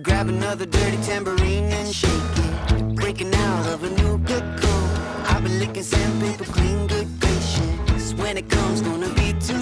Grab 0.01 0.29
another 0.29 0.65
dirty 0.65 0.95
tambourine 1.03 1.65
and 1.65 1.93
shake 1.93 2.09
it. 2.11 2.95
Breaking 2.95 3.35
out 3.35 3.67
of 3.73 3.83
a 3.83 3.89
new 3.89 4.23
cocoon. 4.23 4.89
I've 5.25 5.43
been 5.43 5.59
licking 5.59 5.83
sandpaper 5.83 6.45
clean, 6.45 6.87
good 6.87 7.07
gracious. 7.19 8.13
When 8.13 8.37
it 8.37 8.49
comes, 8.49 8.79
gonna 8.81 9.09
be 9.15 9.33
too 9.33 9.56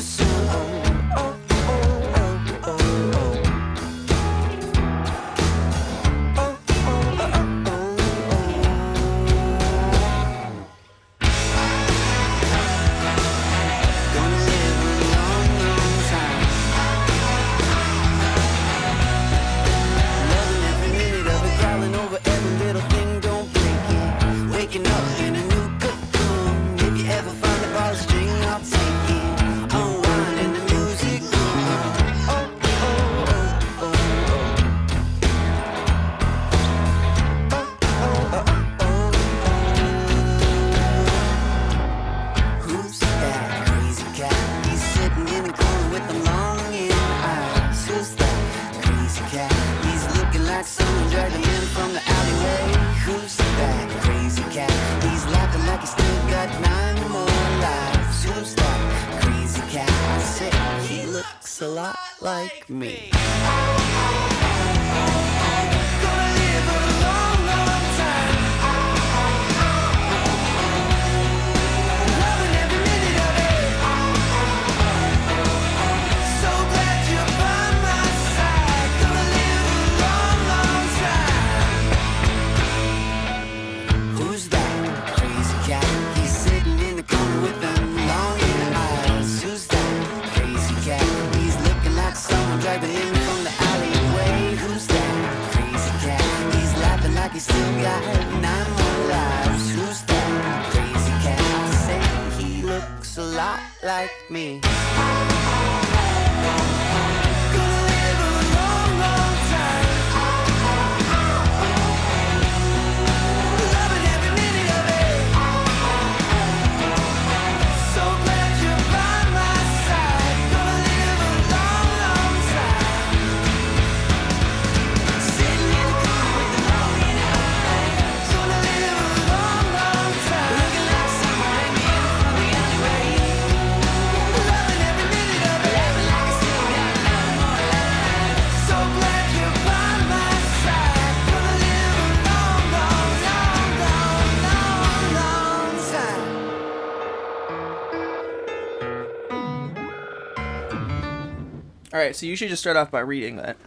right, 152.06 152.16
so 152.16 152.26
you 152.26 152.36
should 152.36 152.50
just 152.50 152.62
start 152.62 152.78
off 152.78 152.92
by 152.92 153.00
reading 153.00 153.38
that. 153.38 153.58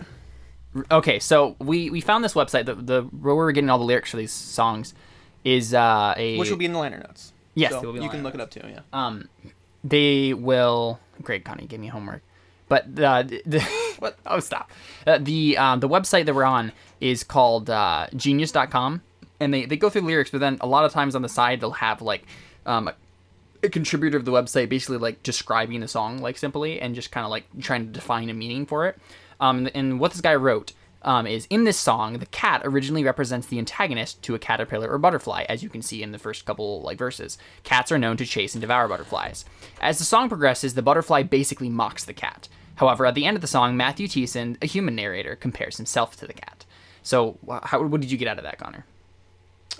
Okay, 0.90 1.18
so 1.18 1.56
we 1.58 1.90
we 1.90 2.00
found 2.00 2.22
this 2.24 2.34
website. 2.34 2.66
The 2.66 2.74
the 2.74 3.02
where 3.02 3.34
we're 3.34 3.52
getting 3.52 3.70
all 3.70 3.78
the 3.78 3.84
lyrics 3.84 4.10
for 4.10 4.16
these 4.16 4.32
songs 4.32 4.94
is 5.44 5.74
uh, 5.74 6.14
a 6.16 6.38
Which 6.38 6.50
will 6.50 6.56
be 6.56 6.66
in 6.66 6.72
the 6.72 6.78
liner 6.78 6.98
notes. 6.98 7.32
Yes, 7.54 7.72
So 7.72 7.80
they 7.80 7.86
will 7.86 7.92
be 7.94 8.00
you 8.00 8.08
can 8.08 8.22
liner 8.22 8.24
look 8.24 8.34
it 8.34 8.40
up 8.40 8.50
too. 8.50 8.60
Yeah. 8.68 8.80
um 8.92 9.28
they 9.84 10.34
will 10.34 10.98
great 11.22 11.44
connie 11.44 11.66
gave 11.66 11.78
me 11.78 11.86
homework 11.86 12.22
but 12.68 12.84
uh, 12.98 13.22
the 13.22 13.60
What? 14.00 14.18
oh 14.26 14.40
stop 14.40 14.70
uh, 15.06 15.18
the 15.18 15.56
um, 15.56 15.80
the 15.80 15.88
website 15.88 16.26
that 16.26 16.34
we're 16.34 16.44
on 16.44 16.72
is 17.00 17.22
called 17.24 17.70
uh, 17.70 18.08
genius.com 18.14 19.02
and 19.40 19.54
they, 19.54 19.66
they 19.66 19.76
go 19.76 19.88
through 19.88 20.02
lyrics 20.02 20.30
but 20.30 20.40
then 20.40 20.58
a 20.60 20.66
lot 20.66 20.84
of 20.84 20.92
times 20.92 21.14
on 21.14 21.22
the 21.22 21.28
side 21.28 21.60
they'll 21.60 21.70
have 21.70 22.02
like 22.02 22.26
um, 22.66 22.90
a 23.62 23.68
contributor 23.68 24.16
of 24.16 24.24
the 24.24 24.30
website 24.30 24.68
basically 24.68 24.98
like 24.98 25.22
describing 25.22 25.80
the 25.80 25.88
song 25.88 26.18
like 26.18 26.38
simply 26.38 26.80
and 26.80 26.94
just 26.94 27.10
kind 27.10 27.24
of 27.24 27.30
like 27.30 27.44
trying 27.60 27.86
to 27.86 27.92
define 27.92 28.30
a 28.30 28.34
meaning 28.34 28.66
for 28.66 28.86
it. 28.86 28.98
Um, 29.40 29.68
and 29.74 30.00
what 30.00 30.12
this 30.12 30.20
guy 30.20 30.34
wrote 30.34 30.72
um, 31.02 31.26
is 31.26 31.46
in 31.48 31.64
this 31.64 31.78
song 31.78 32.18
the 32.18 32.26
cat 32.26 32.62
originally 32.64 33.04
represents 33.04 33.46
the 33.46 33.58
antagonist 33.58 34.22
to 34.22 34.34
a 34.34 34.38
caterpillar 34.38 34.90
or 34.90 34.98
butterfly 34.98 35.44
as 35.48 35.62
you 35.62 35.68
can 35.68 35.82
see 35.82 36.02
in 36.02 36.12
the 36.12 36.18
first 36.18 36.44
couple 36.44 36.82
like 36.82 36.98
verses. 36.98 37.38
Cats 37.64 37.92
are 37.92 37.98
known 37.98 38.16
to 38.16 38.26
chase 38.26 38.54
and 38.54 38.60
devour 38.60 38.88
butterflies. 38.88 39.44
As 39.80 39.98
the 39.98 40.04
song 40.04 40.28
progresses 40.28 40.74
the 40.74 40.82
butterfly 40.82 41.22
basically 41.22 41.68
mocks 41.68 42.04
the 42.04 42.14
cat. 42.14 42.48
However 42.76 43.06
at 43.06 43.14
the 43.14 43.24
end 43.24 43.36
of 43.36 43.40
the 43.40 43.46
song 43.46 43.76
matthew 43.76 44.06
Thiessen, 44.06 44.56
a 44.62 44.66
human 44.66 44.94
narrator 44.94 45.36
compares 45.36 45.76
himself 45.76 46.16
to 46.16 46.26
the 46.26 46.32
cat. 46.32 46.64
So 47.02 47.38
how, 47.62 47.82
what 47.82 48.00
did 48.00 48.10
you 48.10 48.18
get 48.18 48.28
out 48.28 48.38
of 48.38 48.44
that 48.44 48.58
connor? 48.58 48.84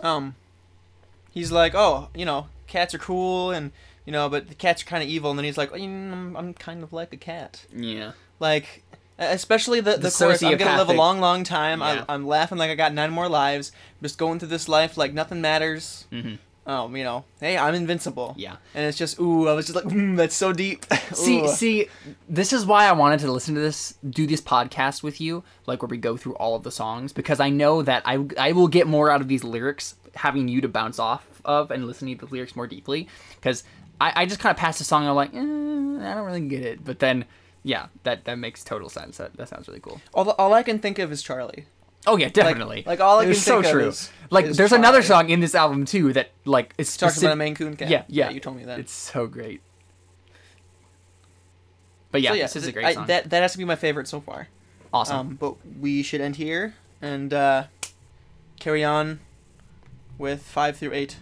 Um, 0.01 0.35
he's 1.31 1.53
like, 1.53 1.75
oh, 1.75 2.09
you 2.15 2.25
know, 2.25 2.47
cats 2.69 2.95
are 2.95 2.99
cool, 2.99 3.51
and 3.51 3.73
you 4.05 4.13
know, 4.13 4.29
but 4.29 4.49
the 4.49 4.55
cats 4.55 4.83
are 4.83 4.87
kind 4.87 5.03
of 5.03 5.09
evil. 5.09 5.31
And 5.31 5.39
then 5.39 5.45
he's 5.45 5.59
like, 5.59 5.71
mm, 5.71 6.13
I'm, 6.13 6.37
I'm 6.37 6.55
kind 6.55 6.83
of 6.83 6.93
like 6.93 7.13
a 7.13 7.17
cat. 7.17 7.67
yeah 7.75 8.13
Like, 8.41 8.85
especially 9.19 9.81
the 9.81 9.93
the, 9.93 10.09
The 10.09 10.11
chorus. 10.11 10.43
I'm 10.43 10.57
gonna 10.57 10.79
live 10.79 10.89
a 10.89 10.93
long, 10.95 11.21
long 11.21 11.45
time. 11.45 11.81
Yeah. 11.81 12.05
I, 12.09 12.15
I'm 12.15 12.27
laughing 12.27 12.59
like 12.59 12.71
I 12.71 12.75
got 12.75 12.95
nine 12.95 13.11
more 13.11 13.29
lives. 13.29 13.73
just 14.01 14.17
going 14.17 14.39
through 14.39 14.49
this 14.49 14.69
life 14.69 14.97
like 14.97 15.13
nothing 15.13 15.41
matters. 15.41 16.07
Mm-hmm. 16.13 16.37
Um, 16.71 16.95
you 16.97 17.03
know, 17.03 17.25
hey, 17.41 17.57
I'm 17.57 17.75
invincible. 17.75 18.35
Yeah. 18.37 18.57
And 18.75 18.85
it's 18.85 18.99
just, 18.99 19.19
ooh, 19.19 19.49
I 19.49 19.55
was 19.55 19.67
just 19.67 19.75
like, 19.75 19.87
mm, 19.87 20.19
that's 20.19 20.35
so 20.35 20.53
deep. 20.53 20.85
See, 21.15 21.49
see, 21.49 21.89
this 22.29 22.53
is 22.53 22.67
why 22.67 22.85
I 22.85 22.93
wanted 22.93 23.21
to 23.21 23.33
listen 23.33 23.55
to 23.55 23.61
this, 23.63 23.95
do 24.09 24.27
this 24.27 24.43
podcast 24.43 25.03
with 25.03 25.19
you, 25.19 25.45
like 25.67 25.81
where 25.81 25.89
we 25.89 25.97
go 25.97 26.19
through 26.19 26.35
all 26.35 26.55
of 26.55 26.65
the 26.65 26.71
songs, 26.71 27.15
because 27.15 27.41
I 27.41 27.49
know 27.49 27.81
that 27.81 28.03
I 28.05 28.27
I 28.39 28.53
will 28.53 28.69
get 28.69 28.87
more 28.87 29.11
out 29.11 29.23
of 29.23 29.29
these 29.29 29.43
lyrics 29.45 29.95
having 30.15 30.47
you 30.49 30.61
to 30.61 30.69
bounce 30.69 30.99
off 30.99 31.27
of 31.49 31.73
and 31.73 31.87
listening 31.87 32.17
to 32.19 32.27
the 32.27 32.33
lyrics 32.33 32.55
more 32.55 32.69
deeply. 32.69 33.09
Because 33.35 33.65
I, 34.01 34.13
I 34.23 34.27
just 34.27 34.39
kind 34.39 34.53
of 34.53 34.57
passed 34.57 34.79
the 34.79 34.85
song, 34.85 35.03
and 35.03 35.11
I'm 35.11 35.17
like, 35.17 35.35
eh, 35.35 35.39
I 36.11 36.15
don't 36.15 36.27
really 36.27 36.41
get 36.47 36.63
it, 36.65 36.85
but 36.85 37.01
then. 37.01 37.25
Yeah, 37.65 37.87
that, 38.05 38.25
that 38.27 38.39
makes 38.39 38.63
total 38.63 38.89
sense. 38.89 39.17
That, 39.19 39.37
that 39.37 39.49
sounds 39.49 39.67
really 39.67 39.81
cool. 39.81 40.01
all, 40.15 40.31
all 40.39 40.55
I 40.55 40.63
can 40.63 40.79
think 40.79 40.99
of 41.01 41.11
is 41.11 41.23
Charlie. 41.23 41.67
Oh 42.07 42.17
yeah, 42.17 42.29
definitely. 42.29 42.85
like, 42.87 43.01
all 43.01 43.19
I 43.19 43.25
It's 43.27 43.45
can 43.45 43.53
think 43.63 43.65
so 43.65 43.69
of 43.71 43.75
true. 43.75 43.89
is- 43.89 44.11
like, 44.31 44.47
is 44.47 44.57
there's 44.57 44.73
another 44.73 45.03
Charlie. 45.03 45.25
song 45.25 45.31
in 45.31 45.41
this 45.41 45.57
album 45.57 45.85
too 45.85 46.13
that 46.13 46.31
like 46.47 46.73
is 46.79 46.89
specific- 46.89 47.25
about 47.25 47.33
a 47.33 47.37
Maine 47.37 47.57
Coon 47.57 47.77
cat. 47.77 47.91
Yeah, 47.91 48.05
yeah. 48.07 48.31
you 48.31 48.39
told 48.41 48.57
me 48.57 48.65
that. 48.65 48.79
It's 48.79 48.93
so 48.93 49.27
great. 49.27 49.61
But 52.11 52.23
yeah, 52.23 52.31
so 52.31 52.35
yeah, 52.37 52.43
this 52.45 52.57
is 52.57 52.63
a 52.63 52.67
th- 52.67 52.75
great 52.75 52.87
I- 52.87 52.95
song. 52.95 53.07
that 53.09 53.29
that 53.31 53.43
has 53.43 53.53
to 53.53 53.59
be 53.59 53.65
my 53.65 53.77
favorite 53.77 54.09
so 54.09 54.21
far. 54.21 54.49
awesome. 54.95 55.17
Um, 55.19 55.35
but 55.35 55.57
we 55.81 56.03
should 56.03 56.21
end 56.21 56.37
here 56.37 56.75
and 57.03 57.35
uh, 57.35 57.65
carry 58.61 58.85
on 58.85 59.21
with 60.17 60.43
five 60.43 60.77
through 60.77 60.93
eight. 60.95 61.17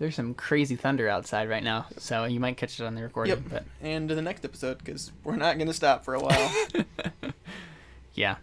There's 0.00 0.14
some 0.16 0.32
crazy 0.32 0.76
thunder 0.76 1.08
outside 1.10 1.48
right 1.50 1.62
now, 1.62 1.84
so 1.98 2.24
you 2.24 2.40
might 2.40 2.56
catch 2.56 2.80
it 2.80 2.84
on 2.86 2.94
the 2.94 3.02
recording. 3.02 3.34
Yep. 3.36 3.42
But 3.50 3.64
And 3.82 4.08
to 4.08 4.14
the 4.14 4.22
next 4.22 4.44
episode 4.46 4.78
because 4.78 5.12
we're 5.24 5.36
not 5.36 5.58
gonna 5.58 5.74
stop 5.74 6.04
for 6.06 6.14
a 6.14 6.20
while. 6.20 6.50
yeah, 8.14 8.36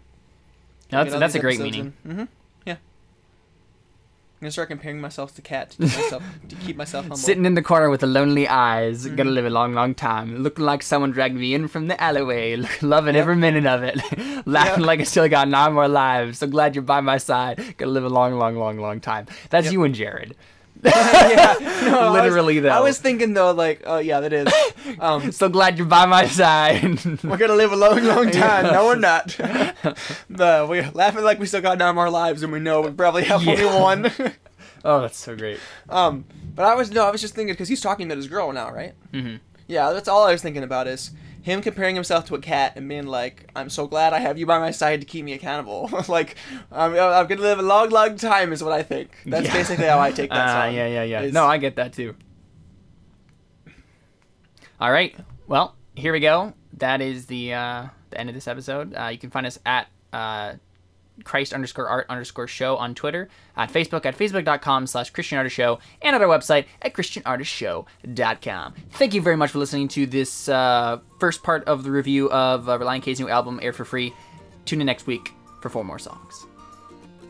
no, 0.92 1.02
that's, 1.04 1.18
that's 1.18 1.34
a 1.34 1.40
great 1.40 1.58
meaning. 1.58 1.92
Mm-hmm. 2.06 2.24
Yeah. 2.64 2.74
I'm 2.74 4.40
gonna 4.40 4.52
start 4.52 4.68
comparing 4.68 5.00
myself 5.00 5.34
to 5.34 5.42
cat 5.42 5.70
to 5.70 5.78
keep 5.78 5.96
myself 5.98 6.22
to 6.48 6.54
keep 6.56 6.76
myself 6.76 7.04
humble. 7.06 7.16
Sitting 7.16 7.44
in 7.44 7.54
the 7.54 7.62
corner 7.62 7.90
with 7.90 8.02
the 8.02 8.06
lonely 8.06 8.46
eyes, 8.46 9.04
Mm-hmm. 9.04 9.16
gonna 9.16 9.30
live 9.30 9.44
a 9.46 9.50
long, 9.50 9.74
long 9.74 9.96
time. 9.96 10.44
Looking 10.44 10.64
like 10.64 10.84
someone 10.84 11.10
dragged 11.10 11.34
me 11.34 11.54
in 11.54 11.66
from 11.66 11.88
the 11.88 12.00
alleyway, 12.00 12.54
loving 12.82 13.16
Yep. 13.16 13.20
every 13.22 13.34
minute 13.36 13.66
of 13.66 13.82
it. 13.82 13.96
Laughing 14.46 14.82
Yep. 14.82 14.86
like 14.86 15.00
I 15.00 15.02
still 15.02 15.28
got 15.28 15.48
nine 15.48 15.72
more 15.72 15.88
lives. 15.88 16.38
So 16.38 16.46
glad 16.46 16.76
you're 16.76 16.82
by 16.82 17.00
my 17.00 17.18
side. 17.18 17.74
Gonna 17.78 17.90
live 17.90 18.04
a 18.04 18.08
long, 18.08 18.34
long, 18.38 18.54
long, 18.56 18.78
long 18.78 19.00
time. 19.00 19.26
That's 19.50 19.64
Yep. 19.64 19.72
you 19.72 19.82
and 19.82 19.94
Jared. 19.96 20.36
yeah. 20.84 21.56
No, 21.82 21.98
I 21.98 22.10
was- 22.10 22.22
Literally, 22.22 22.60
though. 22.60 22.68
I 22.70 22.80
was 22.80 22.98
thinking 22.98 23.34
though, 23.34 23.50
like, 23.52 23.82
oh 23.86 23.98
yeah, 23.98 24.20
that 24.20 24.32
is. 24.32 24.48
Um, 25.00 25.32
So 25.32 25.48
glad 25.50 25.76
you're 25.76 25.86
by 25.86 26.06
my 26.06 26.26
side. 26.26 26.82
we're 27.24 27.36
gonna 27.36 27.54
live 27.54 27.72
a 27.72 27.76
long, 27.76 28.02
long 28.04 28.30
time. 28.30 28.72
No, 28.72 28.86
we're 28.86 28.96
not. 28.96 29.38
no, 30.28 30.66
we're 30.66 30.90
laughing 30.94 31.24
like 31.24 31.38
we 31.38 31.46
still 31.46 31.60
got 31.60 31.76
nine 31.78 31.94
more 31.94 32.08
lives, 32.10 32.42
and 32.42 32.52
we 32.52 32.58
know 32.60 32.80
we 32.80 32.90
probably 32.90 33.24
have 33.24 33.42
Yeah. 33.42 33.52
only 33.52 33.64
one. 33.66 34.12
oh, 34.84 35.00
that's 35.02 35.18
so 35.18 35.36
great. 35.36 35.60
Um, 35.90 36.24
but 36.54 36.64
I 36.64 36.74
was 36.74 36.90
no, 36.90 37.04
I 37.04 37.10
was 37.10 37.20
just 37.20 37.34
thinking 37.34 37.52
because 37.52 37.68
he's 37.68 37.80
talking 37.82 38.08
to 38.08 38.16
his 38.16 38.28
girl 38.28 38.50
now, 38.52 38.70
right? 38.72 38.94
Mm-hmm. 39.12 39.36
Yeah, 39.66 39.92
that's 39.92 40.08
all 40.08 40.24
I 40.24 40.32
was 40.32 40.40
thinking 40.42 40.62
about 40.62 40.86
is 40.86 41.10
him 41.48 41.60
comparing 41.62 41.94
himself 41.94 42.26
to 42.26 42.34
a 42.34 42.40
cat 42.40 42.74
and 42.76 42.88
being 42.88 43.06
like, 43.06 43.50
"I'm 43.56 43.68
so 43.70 43.86
glad 43.86 44.12
I 44.12 44.18
have 44.20 44.38
you 44.38 44.46
by 44.46 44.58
my 44.58 44.70
side 44.70 45.00
to 45.00 45.06
keep 45.06 45.24
me 45.24 45.32
accountable." 45.32 45.90
like, 46.08 46.36
I'm, 46.70 46.92
I'm 46.92 47.26
gonna 47.26 47.40
live 47.40 47.58
a 47.58 47.62
long, 47.62 47.90
long 47.90 48.16
time 48.16 48.52
is 48.52 48.62
what 48.62 48.72
I 48.72 48.82
think. 48.82 49.10
That's 49.26 49.46
Yeah. 49.46 49.52
basically 49.52 49.86
how 49.86 49.98
I 49.98 50.12
take 50.12 50.30
that 50.30 50.48
Uh, 50.48 50.62
song. 50.66 50.74
yeah, 50.74 50.86
yeah, 50.86 51.02
yeah. 51.02 51.20
is- 51.22 51.32
No, 51.32 51.44
I 51.46 51.58
get 51.58 51.76
that 51.76 51.92
too. 51.92 52.14
All 54.80 54.92
right. 54.92 55.14
Well, 55.46 55.74
here 55.94 56.12
we 56.12 56.20
go. 56.20 56.54
That 56.74 57.00
is 57.00 57.26
the 57.26 57.54
uh, 57.54 57.86
the 58.10 58.20
end 58.20 58.28
of 58.28 58.34
this 58.34 58.46
episode. 58.46 58.94
Uh, 58.94 59.06
you 59.06 59.18
can 59.18 59.30
find 59.30 59.46
us 59.46 59.58
at 59.66 59.88
uh, 60.12 60.54
Christ 61.24 61.52
underscore 61.52 61.88
art 61.88 62.06
underscore 62.08 62.46
show 62.46 62.76
on 62.76 62.94
Twitter, 62.94 63.28
at 63.56 63.72
Facebook 63.72 64.06
at 64.06 64.16
facebook.com 64.16 64.86
slash 64.86 65.10
Christian 65.10 65.38
Artist 65.38 65.54
Show, 65.56 65.78
and 66.02 66.14
at 66.14 66.22
our 66.22 66.28
website 66.28 66.66
at 66.82 66.94
christianartistshow.com. 66.94 68.74
Thank 68.92 69.14
you 69.14 69.20
very 69.22 69.36
much 69.36 69.50
for 69.50 69.58
listening 69.58 69.88
to 69.88 70.06
this 70.06 70.48
uh, 70.48 70.98
first 71.18 71.42
part 71.42 71.64
of 71.64 71.84
the 71.84 71.90
review 71.90 72.30
of 72.30 72.68
uh, 72.68 72.78
Relient 72.78 73.02
K's 73.02 73.20
new 73.20 73.28
album, 73.28 73.58
Air 73.62 73.72
for 73.72 73.84
Free. 73.84 74.12
Tune 74.64 74.80
in 74.80 74.86
next 74.86 75.06
week 75.06 75.32
for 75.60 75.68
four 75.68 75.84
more 75.84 75.98
songs. 75.98 76.46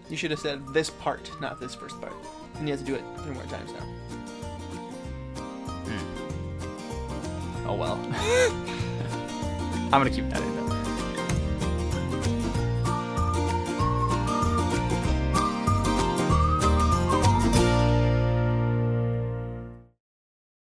You 0.08 0.16
should 0.16 0.30
have 0.30 0.40
said 0.40 0.66
this 0.68 0.90
part, 0.90 1.30
not 1.40 1.60
this 1.60 1.74
first 1.74 2.00
part. 2.00 2.12
And 2.56 2.68
you 2.68 2.74
have 2.74 2.80
to 2.80 2.86
do 2.86 2.94
it 2.94 3.04
three 3.18 3.34
more 3.34 3.44
times 3.44 3.72
now. 3.72 3.86
Oh 7.66 7.74
well. 7.74 7.94
I'm 9.92 10.00
gonna 10.00 10.10
keep 10.10 10.28
that 10.30 10.40
in 10.40 10.56
though. 10.56 10.77